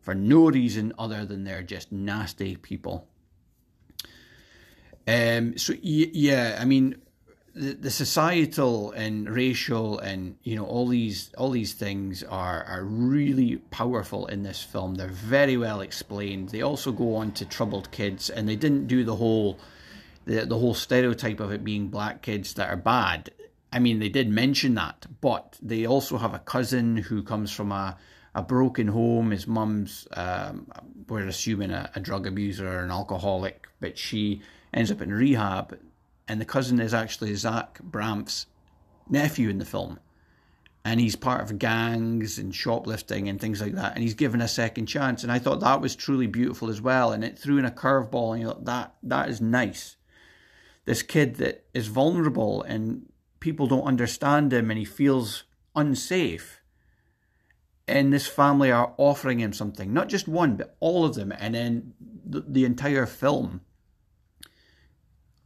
for 0.00 0.14
no 0.14 0.50
reason 0.50 0.92
other 0.98 1.24
than 1.24 1.44
they're 1.44 1.62
just 1.62 1.90
nasty 1.90 2.56
people. 2.56 3.08
Um, 5.06 5.58
so 5.58 5.74
yeah, 5.82 6.58
I 6.60 6.64
mean, 6.64 6.96
the, 7.54 7.74
the 7.74 7.90
societal 7.90 8.92
and 8.92 9.28
racial 9.28 9.98
and 9.98 10.36
you 10.42 10.56
know 10.56 10.64
all 10.64 10.88
these 10.88 11.30
all 11.36 11.50
these 11.50 11.74
things 11.74 12.22
are 12.22 12.64
are 12.64 12.84
really 12.84 13.56
powerful 13.70 14.26
in 14.26 14.42
this 14.42 14.62
film. 14.62 14.94
They're 14.94 15.08
very 15.08 15.56
well 15.56 15.80
explained. 15.80 16.50
They 16.50 16.62
also 16.62 16.92
go 16.92 17.16
on 17.16 17.32
to 17.32 17.44
troubled 17.44 17.90
kids, 17.90 18.30
and 18.30 18.48
they 18.48 18.56
didn't 18.56 18.86
do 18.86 19.04
the 19.04 19.16
whole 19.16 19.58
the 20.24 20.46
the 20.46 20.58
whole 20.58 20.74
stereotype 20.74 21.40
of 21.40 21.52
it 21.52 21.64
being 21.64 21.88
black 21.88 22.22
kids 22.22 22.54
that 22.54 22.70
are 22.70 22.76
bad. 22.76 23.30
I 23.72 23.78
mean, 23.78 23.98
they 24.00 24.10
did 24.10 24.28
mention 24.28 24.74
that, 24.74 25.06
but 25.20 25.58
they 25.62 25.86
also 25.86 26.18
have 26.18 26.34
a 26.34 26.38
cousin 26.38 26.96
who 26.96 27.22
comes 27.22 27.50
from 27.50 27.72
a 27.72 27.96
a 28.34 28.42
broken 28.42 28.88
home. 28.88 29.30
His 29.30 29.46
mum's, 29.46 30.08
um, 30.12 30.66
we're 31.06 31.26
assuming, 31.26 31.70
a, 31.70 31.90
a 31.94 32.00
drug 32.00 32.26
abuser 32.26 32.66
or 32.66 32.82
an 32.82 32.90
alcoholic, 32.90 33.66
but 33.80 33.98
she 33.98 34.40
ends 34.72 34.90
up 34.90 35.00
in 35.00 35.12
rehab. 35.12 35.78
And 36.28 36.40
the 36.40 36.46
cousin 36.46 36.80
is 36.80 36.94
actually 36.94 37.34
Zach 37.34 37.80
Braff's 37.82 38.46
nephew 39.08 39.48
in 39.48 39.58
the 39.58 39.64
film. 39.64 39.98
And 40.84 40.98
he's 41.00 41.14
part 41.14 41.42
of 41.42 41.58
gangs 41.58 42.38
and 42.38 42.54
shoplifting 42.54 43.28
and 43.28 43.40
things 43.40 43.60
like 43.60 43.74
that. 43.74 43.94
And 43.94 44.02
he's 44.02 44.14
given 44.14 44.40
a 44.40 44.48
second 44.48 44.86
chance. 44.86 45.22
And 45.22 45.30
I 45.30 45.38
thought 45.38 45.60
that 45.60 45.80
was 45.80 45.94
truly 45.94 46.26
beautiful 46.26 46.70
as 46.70 46.80
well. 46.80 47.12
And 47.12 47.22
it 47.22 47.38
threw 47.38 47.58
in 47.58 47.64
a 47.64 47.70
curveball, 47.70 48.32
and 48.32 48.40
you 48.40 48.48
thought, 48.48 48.64
that, 48.64 48.94
that 49.04 49.28
is 49.28 49.40
nice 49.40 49.96
this 50.84 51.02
kid 51.02 51.36
that 51.36 51.64
is 51.74 51.86
vulnerable 51.86 52.62
and 52.62 53.06
people 53.40 53.66
don't 53.66 53.84
understand 53.84 54.52
him 54.52 54.70
and 54.70 54.78
he 54.78 54.84
feels 54.84 55.44
unsafe. 55.74 56.60
And 57.88 58.12
this 58.12 58.26
family 58.26 58.70
are 58.70 58.94
offering 58.96 59.40
him 59.40 59.52
something, 59.52 59.92
not 59.92 60.08
just 60.08 60.28
one, 60.28 60.56
but 60.56 60.76
all 60.80 61.04
of 61.04 61.14
them, 61.14 61.32
and 61.36 61.54
then 61.54 61.94
the, 62.24 62.44
the 62.46 62.64
entire 62.64 63.06
film. 63.06 63.62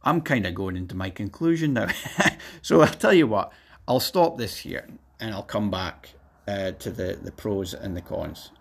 I'm 0.03 0.21
kind 0.21 0.45
of 0.45 0.55
going 0.55 0.77
into 0.77 0.95
my 0.95 1.09
conclusion 1.09 1.73
now. 1.73 1.87
so 2.61 2.81
I'll 2.81 2.87
tell 2.87 3.13
you 3.13 3.27
what, 3.27 3.51
I'll 3.87 3.99
stop 3.99 4.37
this 4.37 4.57
here 4.57 4.87
and 5.19 5.33
I'll 5.33 5.43
come 5.43 5.71
back 5.71 6.09
uh, 6.47 6.71
to 6.71 6.91
the, 6.91 7.19
the 7.21 7.31
pros 7.31 7.73
and 7.73 7.95
the 7.95 8.01
cons. 8.01 8.51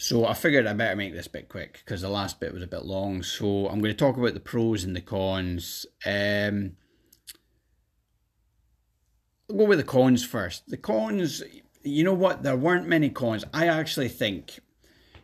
So 0.00 0.26
I 0.26 0.34
figured 0.34 0.66
I 0.66 0.74
better 0.74 0.94
make 0.94 1.12
this 1.12 1.26
bit 1.26 1.48
quick 1.48 1.82
because 1.84 2.02
the 2.02 2.08
last 2.08 2.38
bit 2.38 2.52
was 2.52 2.62
a 2.62 2.68
bit 2.68 2.84
long. 2.84 3.22
So 3.24 3.66
I'm 3.66 3.80
going 3.80 3.92
to 3.92 3.98
talk 3.98 4.16
about 4.16 4.34
the 4.34 4.40
pros 4.40 4.84
and 4.84 4.94
the 4.94 5.00
cons. 5.00 5.86
Um, 6.06 6.76
I'll 9.50 9.56
go 9.56 9.64
with 9.64 9.78
the 9.78 9.84
cons 9.84 10.24
first. 10.24 10.68
The 10.68 10.76
cons, 10.76 11.42
you 11.82 12.04
know 12.04 12.14
what? 12.14 12.44
There 12.44 12.56
weren't 12.56 12.86
many 12.86 13.10
cons. 13.10 13.44
I 13.52 13.66
actually 13.66 14.08
think, 14.08 14.60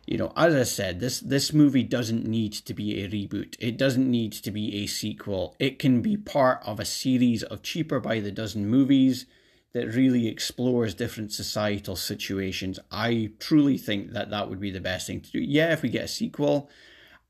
you 0.05 0.17
know, 0.17 0.31
as 0.35 0.53
I 0.53 0.63
said, 0.63 0.99
this 0.99 1.19
this 1.19 1.51
movie 1.51 1.83
doesn't 1.83 2.27
need 2.27 2.53
to 2.53 2.73
be 2.73 3.03
a 3.03 3.09
reboot. 3.09 3.55
It 3.59 3.77
doesn't 3.77 4.09
need 4.09 4.33
to 4.33 4.51
be 4.51 4.83
a 4.83 4.87
sequel. 4.87 5.55
It 5.59 5.79
can 5.79 6.01
be 6.01 6.15
part 6.15 6.61
of 6.63 6.79
a 6.79 6.85
series 6.85 7.41
of 7.43 7.63
cheaper 7.63 7.99
by 7.99 8.19
the 8.19 8.31
dozen 8.31 8.67
movies 8.67 9.25
that 9.73 9.93
really 9.93 10.27
explores 10.27 10.93
different 10.93 11.33
societal 11.33 11.95
situations. 11.95 12.79
I 12.91 13.31
truly 13.39 13.77
think 13.77 14.11
that 14.11 14.29
that 14.29 14.49
would 14.49 14.59
be 14.59 14.71
the 14.71 14.79
best 14.79 15.07
thing 15.07 15.21
to 15.21 15.31
do. 15.31 15.39
Yeah, 15.39 15.73
if 15.73 15.81
we 15.81 15.89
get 15.89 16.05
a 16.05 16.07
sequel, 16.07 16.69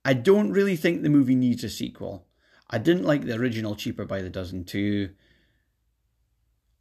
I 0.03 0.13
don't 0.13 0.51
really 0.51 0.75
think 0.75 1.01
the 1.01 1.10
movie 1.10 1.34
needs 1.34 1.63
a 1.63 1.70
sequel. 1.70 2.27
I 2.70 2.77
didn't 2.77 3.05
like 3.05 3.25
the 3.25 3.36
original 3.36 3.75
Cheaper 3.75 4.05
by 4.05 4.22
the 4.22 4.29
Dozen 4.29 4.65
too. 4.65 5.10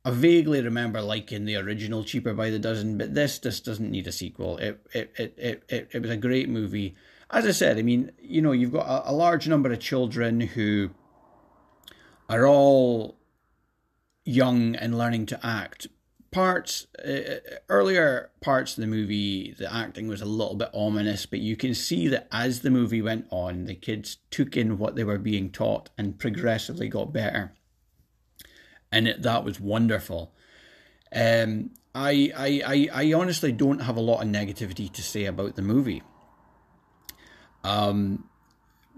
I 0.05 0.11
vaguely 0.11 0.61
remember 0.61 1.01
liking 1.01 1.47
the 1.47 1.57
original 1.57 2.05
Cheaper 2.05 2.35
by 2.35 2.51
the 2.51 2.59
Dozen, 2.59 2.99
but 2.99 3.15
this 3.15 3.39
just 3.39 3.65
doesn't 3.65 3.91
need 3.91 4.07
a 4.07 4.13
sequel. 4.13 4.59
It 4.59 4.87
it 4.93 5.13
it 5.17 5.35
it 5.39 5.63
it, 5.69 5.89
it 5.93 6.03
was 6.03 6.11
a 6.11 6.17
great 6.17 6.49
movie. 6.49 6.95
As 7.31 7.47
I 7.47 7.53
said, 7.53 7.79
I 7.79 7.83
mean, 7.83 8.13
you 8.21 8.43
know, 8.43 8.53
you've 8.53 8.73
got 8.73 8.87
a, 8.87 9.11
a 9.11 9.13
large 9.13 9.49
number 9.49 9.73
of 9.73 9.81
children 9.81 10.41
who 10.41 10.91
are 12.29 12.47
all 12.47 13.19
young 14.25 14.75
and 14.77 14.99
learning 14.99 15.27
to 15.27 15.47
act. 15.47 15.87
Parts 16.31 16.87
uh, 17.03 17.39
earlier 17.69 18.31
parts 18.41 18.77
of 18.77 18.83
the 18.83 18.89
movie, 18.89 19.55
the 19.57 19.73
acting 19.73 20.09
was 20.09 20.21
a 20.21 20.27
little 20.27 20.57
bit 20.57 20.69
ominous, 20.75 21.27
but 21.27 21.39
you 21.39 21.57
can 21.57 21.75
see 21.75 22.09
that 22.09 22.29
as 22.31 22.61
the 22.61 22.71
movie 22.71 23.01
went 23.01 23.27
on, 23.31 23.67
the 23.67 23.75
kids 23.75 24.19
took 24.31 24.57
in 24.57 24.77
what 24.77 24.97
they 24.97 25.05
were 25.05 25.19
being 25.19 25.51
taught 25.51 25.91
and 25.97 26.19
progressively 26.19 26.89
got 26.89 27.13
better, 27.13 27.55
and 28.93 29.09
it, 29.09 29.23
that 29.23 29.45
was 29.45 29.61
wonderful. 29.61 30.33
Um, 31.15 31.71
I, 31.95 32.33
I, 32.37 32.63
I, 32.67 33.05
I 33.05 33.13
honestly 33.13 33.53
don't 33.53 33.81
have 33.81 33.97
a 33.97 34.01
lot 34.01 34.23
of 34.23 34.29
negativity 34.29 34.93
to 34.93 35.03
say 35.03 35.27
about 35.27 35.55
the 35.55 35.63
movie. 35.63 36.03
Um, 37.63 38.29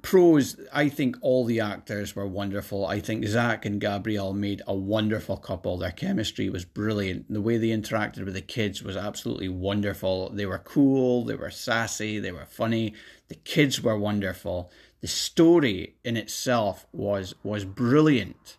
pros, 0.02 0.56
I 0.72 0.88
think 0.88 1.16
all 1.20 1.44
the 1.44 1.60
actors 1.60 2.16
were 2.16 2.26
wonderful. 2.26 2.86
I 2.86 3.00
think 3.00 3.26
Zach 3.26 3.66
and 3.66 3.80
Gabrielle 3.80 4.32
made 4.32 4.62
a 4.66 4.74
wonderful 4.74 5.36
couple. 5.36 5.76
Their 5.76 5.90
chemistry 5.90 6.48
was 6.48 6.64
brilliant. 6.64 7.32
The 7.32 7.40
way 7.40 7.58
they 7.58 7.68
interacted 7.68 8.24
with 8.24 8.34
the 8.34 8.40
kids 8.40 8.82
was 8.82 8.96
absolutely 8.96 9.48
wonderful. 9.48 10.30
They 10.30 10.46
were 10.46 10.58
cool, 10.58 11.24
they 11.24 11.34
were 11.34 11.50
sassy, 11.50 12.18
they 12.18 12.32
were 12.32 12.46
funny. 12.46 12.94
The 13.28 13.34
kids 13.34 13.82
were 13.82 13.98
wonderful. 13.98 14.70
The 15.00 15.08
story 15.08 15.96
in 16.04 16.16
itself 16.16 16.86
was 16.92 17.34
was 17.42 17.64
brilliant. 17.64 18.56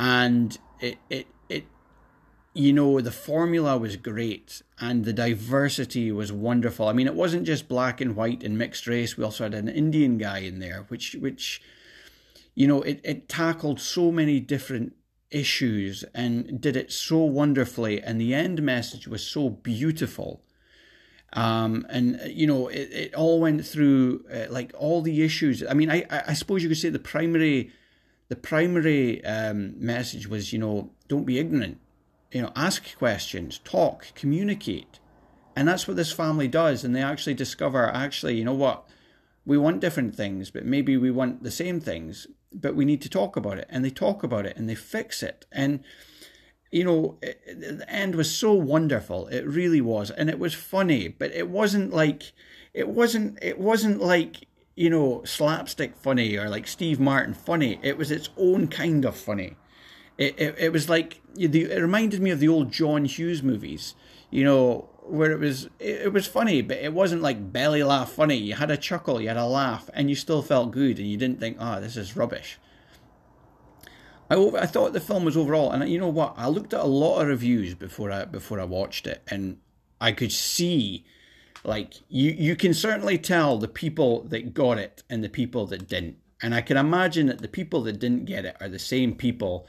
And 0.00 0.58
it 0.80 0.98
it 1.08 1.26
it 1.48 1.64
you 2.52 2.72
know, 2.72 3.00
the 3.00 3.12
formula 3.12 3.78
was 3.78 3.96
great 3.96 4.62
and 4.80 5.04
the 5.04 5.12
diversity 5.12 6.10
was 6.10 6.32
wonderful. 6.32 6.88
I 6.88 6.92
mean, 6.92 7.06
it 7.06 7.14
wasn't 7.14 7.46
just 7.46 7.68
black 7.68 8.00
and 8.00 8.16
white 8.16 8.42
and 8.42 8.58
mixed 8.58 8.86
race. 8.88 9.16
We 9.16 9.24
also 9.24 9.44
had 9.44 9.54
an 9.54 9.68
Indian 9.68 10.18
guy 10.18 10.38
in 10.38 10.58
there, 10.58 10.84
which, 10.88 11.14
which, 11.20 11.62
you 12.56 12.66
know, 12.66 12.82
it, 12.82 13.00
it 13.04 13.28
tackled 13.28 13.78
so 13.78 14.10
many 14.10 14.40
different 14.40 14.94
issues 15.30 16.02
and 16.12 16.60
did 16.60 16.74
it 16.74 16.90
so 16.90 17.18
wonderfully. 17.18 18.02
And 18.02 18.20
the 18.20 18.34
end 18.34 18.60
message 18.62 19.06
was 19.06 19.22
so 19.22 19.48
beautiful. 19.48 20.42
Um, 21.32 21.86
and 21.88 22.20
you 22.26 22.48
know, 22.48 22.66
it, 22.66 22.90
it 22.92 23.14
all 23.14 23.38
went 23.38 23.64
through 23.64 24.24
uh, 24.32 24.52
like 24.52 24.72
all 24.76 25.00
the 25.00 25.22
issues. 25.22 25.62
I 25.62 25.74
mean, 25.74 25.88
I, 25.88 26.04
I 26.10 26.34
suppose 26.34 26.64
you 26.64 26.68
could 26.68 26.78
say 26.78 26.88
the 26.88 26.98
primary, 26.98 27.70
the 28.30 28.36
primary 28.36 29.22
um, 29.26 29.74
message 29.76 30.26
was, 30.26 30.54
you 30.54 30.58
know, 30.58 30.90
don't 31.08 31.26
be 31.26 31.38
ignorant 31.38 31.78
you 32.32 32.42
know, 32.42 32.52
ask 32.54 32.96
questions, 32.96 33.58
talk, 33.64 34.14
communicate. 34.14 35.00
And 35.56 35.66
that's 35.66 35.88
what 35.88 35.96
this 35.96 36.12
family 36.12 36.48
does. 36.48 36.84
And 36.84 36.94
they 36.94 37.02
actually 37.02 37.34
discover, 37.34 37.86
actually, 37.86 38.36
you 38.36 38.44
know 38.44 38.54
what? 38.54 38.86
We 39.44 39.58
want 39.58 39.80
different 39.80 40.14
things, 40.14 40.50
but 40.50 40.64
maybe 40.64 40.96
we 40.96 41.10
want 41.10 41.42
the 41.42 41.50
same 41.50 41.80
things, 41.80 42.26
but 42.52 42.76
we 42.76 42.84
need 42.84 43.02
to 43.02 43.08
talk 43.08 43.36
about 43.36 43.58
it. 43.58 43.66
And 43.68 43.84
they 43.84 43.90
talk 43.90 44.22
about 44.22 44.46
it 44.46 44.56
and 44.56 44.68
they 44.68 44.74
fix 44.74 45.22
it. 45.22 45.46
And, 45.50 45.82
you 46.70 46.84
know, 46.84 47.18
it, 47.20 47.42
the 47.78 47.90
end 47.90 48.14
was 48.14 48.30
so 48.30 48.52
wonderful. 48.52 49.26
It 49.28 49.46
really 49.46 49.80
was. 49.80 50.10
And 50.10 50.30
it 50.30 50.38
was 50.38 50.54
funny, 50.54 51.08
but 51.08 51.32
it 51.32 51.48
wasn't 51.48 51.92
like, 51.92 52.32
it 52.72 52.88
wasn't, 52.88 53.38
it 53.42 53.58
wasn't 53.58 54.00
like, 54.00 54.46
you 54.80 54.88
know, 54.88 55.20
slapstick 55.26 55.94
funny 55.94 56.38
or 56.38 56.48
like 56.48 56.66
Steve 56.66 56.98
Martin 56.98 57.34
funny. 57.34 57.78
It 57.82 57.98
was 57.98 58.10
its 58.10 58.30
own 58.38 58.66
kind 58.66 59.04
of 59.04 59.14
funny. 59.14 59.58
It, 60.16 60.40
it, 60.40 60.54
it 60.58 60.72
was 60.72 60.88
like 60.88 61.20
it 61.36 61.82
reminded 61.82 62.22
me 62.22 62.30
of 62.30 62.40
the 62.40 62.48
old 62.48 62.72
John 62.72 63.04
Hughes 63.04 63.42
movies, 63.42 63.94
you 64.30 64.42
know, 64.42 64.88
where 65.02 65.32
it 65.32 65.38
was 65.38 65.68
it, 65.78 66.14
was 66.14 66.26
funny, 66.26 66.62
but 66.62 66.78
it 66.78 66.94
wasn't 66.94 67.20
like 67.20 67.52
belly 67.52 67.82
laugh 67.82 68.12
funny. 68.12 68.36
You 68.36 68.54
had 68.54 68.70
a 68.70 68.76
chuckle, 68.78 69.20
you 69.20 69.28
had 69.28 69.36
a 69.36 69.44
laugh, 69.44 69.90
and 69.92 70.08
you 70.08 70.16
still 70.16 70.40
felt 70.40 70.70
good, 70.70 70.98
and 70.98 71.06
you 71.06 71.18
didn't 71.18 71.40
think, 71.40 71.58
"Oh, 71.60 71.78
this 71.78 71.98
is 71.98 72.16
rubbish." 72.16 72.58
I 74.30 74.36
I 74.36 74.64
thought 74.64 74.94
the 74.94 75.00
film 75.00 75.26
was 75.26 75.36
overall, 75.36 75.72
and 75.72 75.86
you 75.90 75.98
know 75.98 76.08
what? 76.08 76.32
I 76.38 76.48
looked 76.48 76.72
at 76.72 76.80
a 76.80 76.86
lot 76.86 77.20
of 77.20 77.28
reviews 77.28 77.74
before 77.74 78.10
I 78.10 78.24
before 78.24 78.58
I 78.58 78.64
watched 78.64 79.06
it, 79.06 79.20
and 79.28 79.58
I 80.00 80.12
could 80.12 80.32
see, 80.32 81.04
like 81.64 81.94
you 82.08 82.30
you 82.30 82.56
can 82.56 82.74
certainly 82.74 83.18
tell 83.18 83.58
the 83.58 83.68
people 83.68 84.22
that 84.24 84.54
got 84.54 84.78
it 84.78 85.02
and 85.10 85.22
the 85.22 85.28
people 85.28 85.66
that 85.66 85.88
didn't, 85.88 86.16
and 86.42 86.54
I 86.54 86.62
can 86.62 86.76
imagine 86.76 87.26
that 87.26 87.42
the 87.42 87.48
people 87.48 87.82
that 87.82 87.98
didn't 87.98 88.24
get 88.24 88.44
it 88.44 88.56
are 88.60 88.68
the 88.68 88.78
same 88.78 89.14
people 89.14 89.66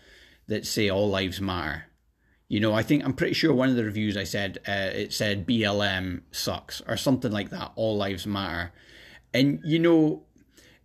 that 0.48 0.66
say 0.66 0.90
all 0.90 1.10
lives 1.10 1.42
matter. 1.42 1.86
You 2.48 2.60
know, 2.60 2.74
I 2.74 2.84
think 2.84 3.04
I'm 3.04 3.14
pretty 3.14 3.34
sure 3.34 3.54
one 3.54 3.70
of 3.70 3.76
the 3.76 3.86
reviews 3.86 4.18
I 4.18 4.26
said 4.26 4.60
uh, 4.68 4.92
it 4.94 5.14
said 5.14 5.48
BLM 5.48 6.22
sucks 6.32 6.82
or 6.88 6.98
something 6.98 7.32
like 7.32 7.50
that. 7.50 7.72
All 7.76 7.98
lives 7.98 8.28
matter, 8.28 8.72
and 9.34 9.60
you 9.64 9.80
know, 9.80 10.24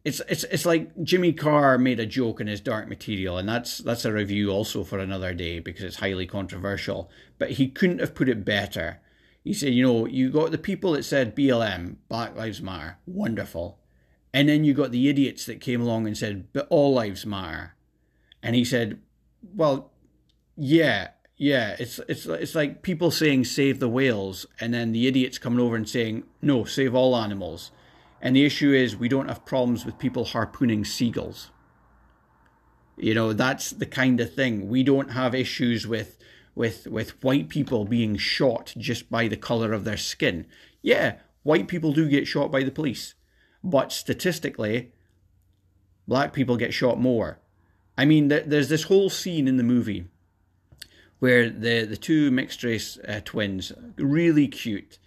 it's 0.04 0.20
it's 0.28 0.44
it's 0.44 0.66
like 0.66 1.02
Jimmy 1.02 1.32
Carr 1.32 1.78
made 1.78 1.98
a 1.98 2.06
joke 2.06 2.40
in 2.40 2.46
his 2.46 2.60
Dark 2.60 2.88
Material, 2.88 3.38
and 3.38 3.48
that's 3.48 3.78
that's 3.78 4.04
a 4.04 4.12
review 4.12 4.50
also 4.50 4.84
for 4.84 4.98
another 5.00 5.34
day 5.34 5.58
because 5.58 5.82
it's 5.82 5.96
highly 5.96 6.26
controversial. 6.26 7.10
But 7.38 7.52
he 7.52 7.68
couldn't 7.68 7.98
have 7.98 8.14
put 8.14 8.28
it 8.28 8.44
better. 8.44 9.00
He 9.46 9.54
said, 9.54 9.72
you 9.72 9.82
know, 9.84 10.06
you 10.06 10.30
got 10.30 10.50
the 10.50 10.58
people 10.58 10.92
that 10.92 11.04
said 11.04 11.36
BLM, 11.36 11.96
Black 12.08 12.36
Lives 12.36 12.60
Matter, 12.60 12.98
wonderful, 13.06 13.78
and 14.34 14.48
then 14.48 14.64
you 14.64 14.74
got 14.74 14.90
the 14.90 15.08
idiots 15.08 15.46
that 15.46 15.60
came 15.60 15.80
along 15.80 16.06
and 16.06 16.18
said, 16.18 16.48
but 16.52 16.66
all 16.68 16.92
lives 16.92 17.24
matter, 17.24 17.74
and 18.42 18.54
he 18.56 18.64
said, 18.64 19.00
well, 19.54 19.92
yeah, 20.56 21.10
yeah, 21.36 21.76
it's 21.78 22.00
it's 22.08 22.26
it's 22.26 22.54
like 22.54 22.82
people 22.82 23.10
saying 23.10 23.44
save 23.44 23.78
the 23.78 23.88
whales, 23.88 24.46
and 24.60 24.74
then 24.74 24.92
the 24.92 25.06
idiots 25.06 25.38
coming 25.38 25.60
over 25.60 25.76
and 25.76 25.88
saying 25.88 26.24
no, 26.42 26.64
save 26.64 26.94
all 26.94 27.16
animals 27.16 27.70
and 28.20 28.34
the 28.34 28.44
issue 28.44 28.72
is, 28.72 28.96
we 28.96 29.08
don't 29.08 29.28
have 29.28 29.44
problems 29.44 29.84
with 29.84 29.98
people 29.98 30.24
harpooning 30.24 30.84
seagulls. 30.84 31.50
You 32.96 33.14
know, 33.14 33.32
that's 33.32 33.70
the 33.70 33.86
kind 33.86 34.20
of 34.20 34.34
thing. 34.34 34.68
We 34.68 34.82
don't 34.82 35.12
have 35.12 35.34
issues 35.34 35.86
with 35.86 36.18
with 36.56 36.88
with 36.88 37.22
white 37.22 37.48
people 37.48 37.84
being 37.84 38.16
shot 38.16 38.74
just 38.76 39.08
by 39.08 39.28
the 39.28 39.36
color 39.36 39.72
of 39.72 39.84
their 39.84 39.96
skin. 39.96 40.46
Yeah, 40.82 41.16
white 41.44 41.68
people 41.68 41.92
do 41.92 42.08
get 42.08 42.26
shot 42.26 42.50
by 42.50 42.64
the 42.64 42.72
police, 42.72 43.14
but 43.62 43.92
statistically, 43.92 44.90
black 46.08 46.32
people 46.32 46.56
get 46.56 46.74
shot 46.74 46.98
more. 46.98 47.38
I 47.96 48.04
mean, 48.04 48.28
there's 48.28 48.68
this 48.68 48.84
whole 48.84 49.08
scene 49.08 49.46
in 49.46 49.56
the 49.56 49.62
movie 49.62 50.06
where 51.18 51.48
the 51.48 51.84
the 51.84 51.96
two 51.96 52.30
mixed 52.30 52.64
race 52.64 52.98
uh, 53.06 53.20
twins, 53.24 53.72
really 53.96 54.48
cute, 54.48 54.98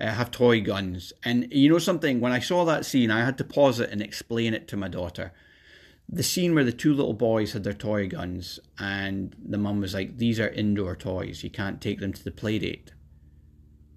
uh, 0.00 0.08
have 0.08 0.30
toy 0.30 0.60
guns. 0.60 1.12
And 1.22 1.48
you 1.52 1.68
know 1.68 1.78
something? 1.78 2.20
When 2.20 2.32
I 2.32 2.40
saw 2.40 2.64
that 2.64 2.86
scene, 2.86 3.10
I 3.10 3.24
had 3.24 3.38
to 3.38 3.44
pause 3.44 3.78
it 3.78 3.90
and 3.90 4.02
explain 4.02 4.54
it 4.54 4.66
to 4.68 4.76
my 4.76 4.88
daughter. 4.88 5.32
The 6.08 6.22
scene 6.22 6.54
where 6.54 6.64
the 6.64 6.72
two 6.72 6.94
little 6.94 7.14
boys 7.14 7.52
had 7.52 7.64
their 7.64 7.72
toy 7.72 8.08
guns, 8.08 8.60
and 8.78 9.34
the 9.42 9.58
mum 9.58 9.80
was 9.80 9.94
like, 9.94 10.18
These 10.18 10.38
are 10.38 10.48
indoor 10.48 10.94
toys. 10.96 11.42
You 11.42 11.50
can't 11.50 11.80
take 11.80 12.00
them 12.00 12.12
to 12.12 12.22
the 12.22 12.30
play 12.30 12.58
date. 12.58 12.92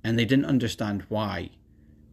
And 0.04 0.18
they 0.18 0.26
didn't 0.26 0.46
understand 0.46 1.04
why. 1.10 1.52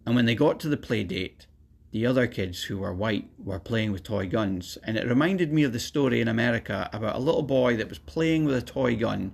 And 0.04 0.14
when 0.16 0.26
they 0.26 0.34
got 0.34 0.60
to 0.60 0.68
the 0.68 0.76
play 0.76 1.04
date, 1.04 1.46
the 1.92 2.06
other 2.06 2.26
kids 2.26 2.64
who 2.64 2.78
were 2.78 2.92
white 2.92 3.30
were 3.38 3.60
playing 3.60 3.92
with 3.92 4.02
toy 4.02 4.26
guns. 4.26 4.76
And 4.82 4.96
it 4.96 5.06
reminded 5.06 5.52
me 5.52 5.62
of 5.62 5.72
the 5.72 5.78
story 5.78 6.20
in 6.20 6.26
America 6.26 6.90
about 6.92 7.14
a 7.14 7.20
little 7.20 7.42
boy 7.42 7.76
that 7.76 7.88
was 7.88 8.00
playing 8.00 8.44
with 8.44 8.56
a 8.56 8.62
toy 8.62 8.96
gun 8.96 9.32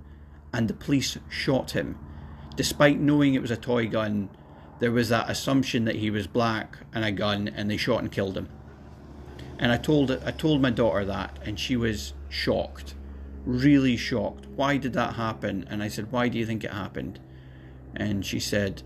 and 0.53 0.69
the 0.69 0.75
police 0.75 1.17
shot 1.29 1.71
him. 1.71 1.99
Despite 2.57 3.01
knowing 3.01 3.35
it 3.35 3.43
was 3.43 3.51
a 3.51 3.57
toy 3.57 3.89
gun, 3.89 4.29
there 4.79 4.93
was 4.93 5.09
that 5.09 5.31
assumption 5.31 5.85
that 5.85 5.97
he 5.97 6.11
was 6.11 6.27
black 6.27 6.79
and 6.93 7.05
a 7.05 7.13
gun, 7.13 7.49
and 7.49 7.71
they 7.71 7.77
shot 7.77 8.01
and 8.01 8.11
killed 8.11 8.37
him. 8.37 8.49
And 9.61 9.71
I 9.71 9.77
told 9.77 10.11
I 10.11 10.31
told 10.31 10.63
my 10.63 10.71
daughter 10.71 11.05
that, 11.05 11.39
and 11.45 11.61
she 11.61 11.77
was 11.77 12.15
shocked, 12.31 12.95
really 13.45 13.95
shocked. 13.95 14.47
Why 14.57 14.79
did 14.79 14.95
that 14.95 15.17
happen? 15.17 15.67
And 15.69 15.83
I 15.83 15.89
said, 15.89 16.11
Why 16.11 16.29
do 16.29 16.39
you 16.39 16.47
think 16.47 16.65
it 16.65 16.73
happened? 16.73 17.21
And 17.95 18.25
she 18.25 18.41
said, 18.41 18.83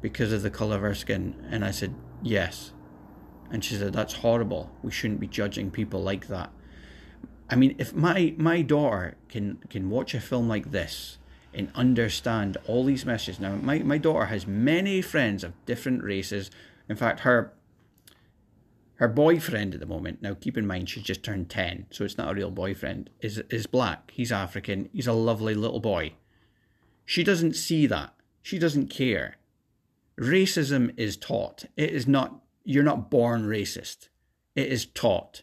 Because 0.00 0.32
of 0.32 0.42
the 0.42 0.50
colour 0.50 0.76
of 0.76 0.82
her 0.82 0.94
skin. 0.94 1.34
And 1.50 1.64
I 1.64 1.72
said, 1.72 1.96
Yes. 2.22 2.72
And 3.50 3.64
she 3.64 3.74
said, 3.74 3.92
That's 3.92 4.14
horrible. 4.14 4.70
We 4.80 4.92
shouldn't 4.92 5.18
be 5.18 5.26
judging 5.26 5.72
people 5.72 6.00
like 6.00 6.28
that. 6.28 6.52
I 7.50 7.56
mean, 7.56 7.74
if 7.78 7.92
my 7.92 8.32
my 8.38 8.62
daughter 8.62 9.16
can 9.28 9.58
can 9.70 9.90
watch 9.90 10.14
a 10.14 10.20
film 10.20 10.46
like 10.46 10.70
this 10.70 11.18
and 11.52 11.68
understand 11.74 12.56
all 12.66 12.84
these 12.84 13.04
messages. 13.04 13.38
Now, 13.38 13.56
my, 13.56 13.80
my 13.80 13.98
daughter 13.98 14.26
has 14.26 14.46
many 14.46 15.02
friends 15.02 15.44
of 15.44 15.52
different 15.66 16.02
races. 16.02 16.50
In 16.88 16.96
fact, 16.96 17.20
her 17.20 17.52
her 18.96 19.08
boyfriend 19.08 19.74
at 19.74 19.80
the 19.80 19.86
moment, 19.86 20.22
now 20.22 20.34
keep 20.34 20.56
in 20.56 20.66
mind 20.66 20.88
she's 20.88 21.02
just 21.02 21.22
turned 21.22 21.50
10, 21.50 21.86
so 21.90 22.04
it's 22.04 22.18
not 22.18 22.30
a 22.30 22.34
real 22.34 22.50
boyfriend, 22.50 23.10
is, 23.20 23.38
is 23.50 23.66
black. 23.66 24.10
He's 24.12 24.30
African. 24.30 24.88
He's 24.92 25.06
a 25.06 25.12
lovely 25.12 25.54
little 25.54 25.80
boy. 25.80 26.14
She 27.04 27.24
doesn't 27.24 27.54
see 27.54 27.86
that. 27.86 28.14
She 28.42 28.58
doesn't 28.58 28.88
care. 28.88 29.36
Racism 30.18 30.92
is 30.96 31.16
taught. 31.16 31.64
It 31.76 31.90
is 31.90 32.06
not, 32.06 32.42
you're 32.64 32.84
not 32.84 33.10
born 33.10 33.46
racist. 33.46 34.08
It 34.54 34.68
is 34.68 34.86
taught. 34.86 35.42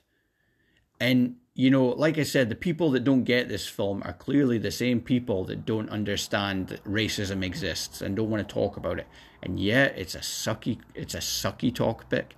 And 0.99 1.35
you 1.59 1.69
know, 1.69 1.87
like 1.87 2.17
I 2.17 2.23
said, 2.23 2.47
the 2.47 2.55
people 2.55 2.91
that 2.91 3.03
don't 3.03 3.25
get 3.25 3.49
this 3.49 3.67
film 3.67 4.01
are 4.05 4.13
clearly 4.13 4.57
the 4.57 4.71
same 4.71 5.01
people 5.01 5.43
that 5.43 5.65
don't 5.65 5.89
understand 5.89 6.69
that 6.69 6.81
racism 6.85 7.43
exists 7.43 8.01
and 8.01 8.15
don't 8.15 8.29
want 8.29 8.47
to 8.47 8.53
talk 8.53 8.77
about 8.77 8.97
it. 8.97 9.07
And 9.43 9.59
yet 9.59 9.93
it's 9.97 10.15
a 10.15 10.19
sucky, 10.19 10.79
it's 10.95 11.15
a 11.15 11.17
sucky 11.17 11.75
topic. 11.75 12.37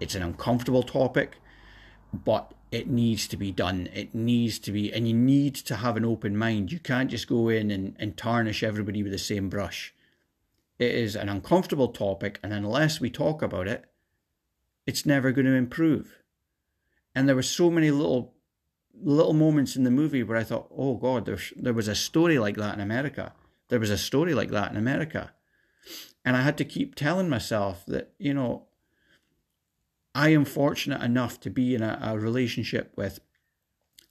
It's 0.00 0.14
an 0.14 0.22
uncomfortable 0.22 0.82
topic, 0.82 1.38
but 2.12 2.52
it 2.70 2.88
needs 2.88 3.26
to 3.28 3.36
be 3.36 3.52
done. 3.52 3.88
It 3.92 4.14
needs 4.14 4.58
to 4.60 4.72
be, 4.72 4.92
and 4.92 5.08
you 5.08 5.14
need 5.14 5.54
to 5.56 5.76
have 5.76 5.96
an 5.96 6.04
open 6.04 6.36
mind. 6.36 6.72
You 6.72 6.78
can't 6.78 7.10
just 7.10 7.28
go 7.28 7.48
in 7.48 7.70
and, 7.70 7.96
and 7.98 8.16
tarnish 8.16 8.62
everybody 8.62 9.02
with 9.02 9.12
the 9.12 9.18
same 9.18 9.48
brush. 9.48 9.94
It 10.78 10.94
is 10.94 11.16
an 11.16 11.28
uncomfortable 11.28 11.88
topic, 11.88 12.38
and 12.42 12.52
unless 12.52 13.00
we 13.00 13.08
talk 13.08 13.42
about 13.42 13.66
it, 13.66 13.84
it's 14.86 15.06
never 15.06 15.32
going 15.32 15.46
to 15.46 15.52
improve. 15.52 16.18
And 17.14 17.28
there 17.28 17.36
were 17.36 17.42
so 17.42 17.70
many 17.70 17.90
little 17.90 18.34
little 19.02 19.34
moments 19.34 19.76
in 19.76 19.84
the 19.84 19.90
movie 19.90 20.22
where 20.22 20.38
I 20.38 20.44
thought, 20.44 20.68
oh 20.74 20.94
God, 20.94 21.26
there, 21.26 21.38
there 21.54 21.74
was 21.74 21.88
a 21.88 21.94
story 21.94 22.38
like 22.38 22.56
that 22.56 22.74
in 22.74 22.80
America. 22.80 23.34
There 23.68 23.80
was 23.80 23.90
a 23.90 23.98
story 23.98 24.32
like 24.32 24.50
that 24.50 24.70
in 24.70 24.76
America. 24.76 25.32
And 26.24 26.36
I 26.36 26.42
had 26.42 26.56
to 26.58 26.64
keep 26.64 26.94
telling 26.94 27.28
myself 27.28 27.84
that, 27.86 28.12
you 28.18 28.32
know, 28.32 28.64
I 30.16 30.30
am 30.30 30.46
fortunate 30.46 31.02
enough 31.02 31.40
to 31.40 31.50
be 31.50 31.74
in 31.74 31.82
a, 31.82 31.98
a 32.00 32.18
relationship 32.18 32.90
with 32.96 33.20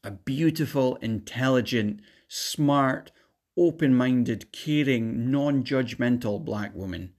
a 0.04 0.12
beautiful, 0.12 0.98
intelligent, 0.98 2.00
smart, 2.28 3.12
open 3.58 3.96
minded, 3.96 4.52
caring, 4.52 5.32
non 5.32 5.64
judgmental 5.64 6.46
black 6.46 6.76
woman. 6.76 7.14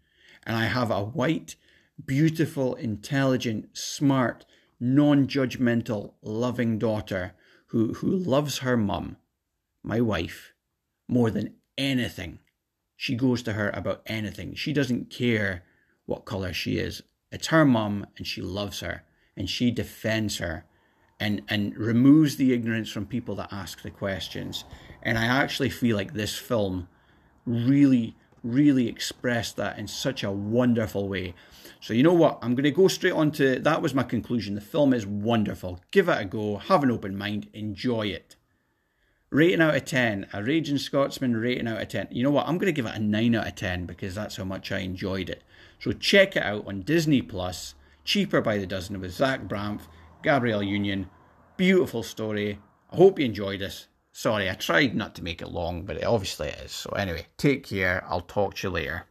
And 0.44 0.56
I 0.56 0.66
have 0.66 0.92
a 0.92 1.02
white, 1.02 1.56
beautiful, 2.04 2.76
intelligent, 2.76 3.76
smart, 3.76 4.46
non 4.78 5.26
judgmental, 5.26 6.12
loving 6.22 6.78
daughter 6.78 7.34
who, 7.70 7.94
who 7.94 8.08
loves 8.08 8.58
her 8.58 8.76
mum, 8.76 9.16
my 9.82 10.00
wife, 10.00 10.52
more 11.08 11.32
than 11.32 11.56
anything. 11.76 12.38
She 12.96 13.16
goes 13.16 13.42
to 13.42 13.54
her 13.54 13.70
about 13.70 14.02
anything. 14.06 14.54
She 14.54 14.72
doesn't 14.72 15.10
care 15.10 15.64
what 16.04 16.24
colour 16.24 16.52
she 16.52 16.78
is. 16.78 17.02
It's 17.30 17.48
her 17.48 17.64
mum 17.64 18.06
and 18.16 18.26
she 18.26 18.40
loves 18.40 18.80
her 18.80 19.04
and 19.36 19.48
she 19.48 19.70
defends 19.70 20.38
her 20.38 20.64
and, 21.18 21.42
and 21.48 21.76
removes 21.76 22.36
the 22.36 22.52
ignorance 22.52 22.90
from 22.90 23.06
people 23.06 23.34
that 23.36 23.52
ask 23.52 23.82
the 23.82 23.90
questions. 23.90 24.64
And 25.02 25.18
I 25.18 25.26
actually 25.26 25.70
feel 25.70 25.96
like 25.96 26.12
this 26.12 26.36
film 26.36 26.88
really, 27.46 28.16
really 28.42 28.88
expressed 28.88 29.56
that 29.56 29.78
in 29.78 29.86
such 29.86 30.22
a 30.22 30.30
wonderful 30.30 31.08
way. 31.08 31.34
So 31.80 31.94
you 31.94 32.02
know 32.02 32.12
what? 32.12 32.38
I'm 32.42 32.54
going 32.54 32.64
to 32.64 32.70
go 32.70 32.88
straight 32.88 33.12
on 33.12 33.30
to 33.32 33.60
that 33.60 33.82
was 33.82 33.94
my 33.94 34.02
conclusion. 34.02 34.54
The 34.54 34.60
film 34.60 34.92
is 34.92 35.06
wonderful. 35.06 35.80
Give 35.90 36.08
it 36.08 36.20
a 36.20 36.24
go. 36.24 36.56
Have 36.56 36.82
an 36.82 36.90
open 36.90 37.16
mind. 37.16 37.48
Enjoy 37.52 38.06
it. 38.06 38.36
Rating 39.30 39.60
out 39.60 39.76
of 39.76 39.84
10. 39.84 40.26
A 40.32 40.42
Raging 40.42 40.78
Scotsman 40.78 41.36
rating 41.36 41.68
out 41.68 41.80
of 41.80 41.88
10. 41.88 42.08
You 42.10 42.22
know 42.22 42.30
what? 42.30 42.46
I'm 42.48 42.58
going 42.58 42.66
to 42.66 42.72
give 42.72 42.86
it 42.86 42.94
a 42.94 42.98
9 42.98 43.34
out 43.34 43.46
of 43.46 43.54
10 43.54 43.86
because 43.86 44.14
that's 44.14 44.36
how 44.36 44.44
much 44.44 44.72
I 44.72 44.78
enjoyed 44.78 45.30
it. 45.30 45.42
So 45.80 45.92
check 45.92 46.36
it 46.36 46.42
out 46.42 46.66
on 46.66 46.82
Disney 46.82 47.22
Plus. 47.22 47.74
Cheaper 48.04 48.40
by 48.40 48.58
the 48.58 48.66
dozen 48.66 49.00
with 49.00 49.12
Zach 49.12 49.42
Braff, 49.42 49.82
Gabrielle 50.22 50.62
Union. 50.62 51.08
Beautiful 51.56 52.02
story. 52.02 52.58
I 52.90 52.96
hope 52.96 53.18
you 53.18 53.24
enjoyed 53.24 53.60
this. 53.60 53.88
Sorry, 54.12 54.48
I 54.48 54.54
tried 54.54 54.94
not 54.94 55.14
to 55.16 55.24
make 55.24 55.42
it 55.42 55.48
long, 55.48 55.82
but 55.84 55.96
it 55.96 56.04
obviously 56.04 56.48
is. 56.48 56.72
So 56.72 56.90
anyway, 56.90 57.26
take 57.36 57.66
care. 57.66 58.04
I'll 58.08 58.20
talk 58.20 58.54
to 58.56 58.68
you 58.68 58.72
later. 58.72 59.06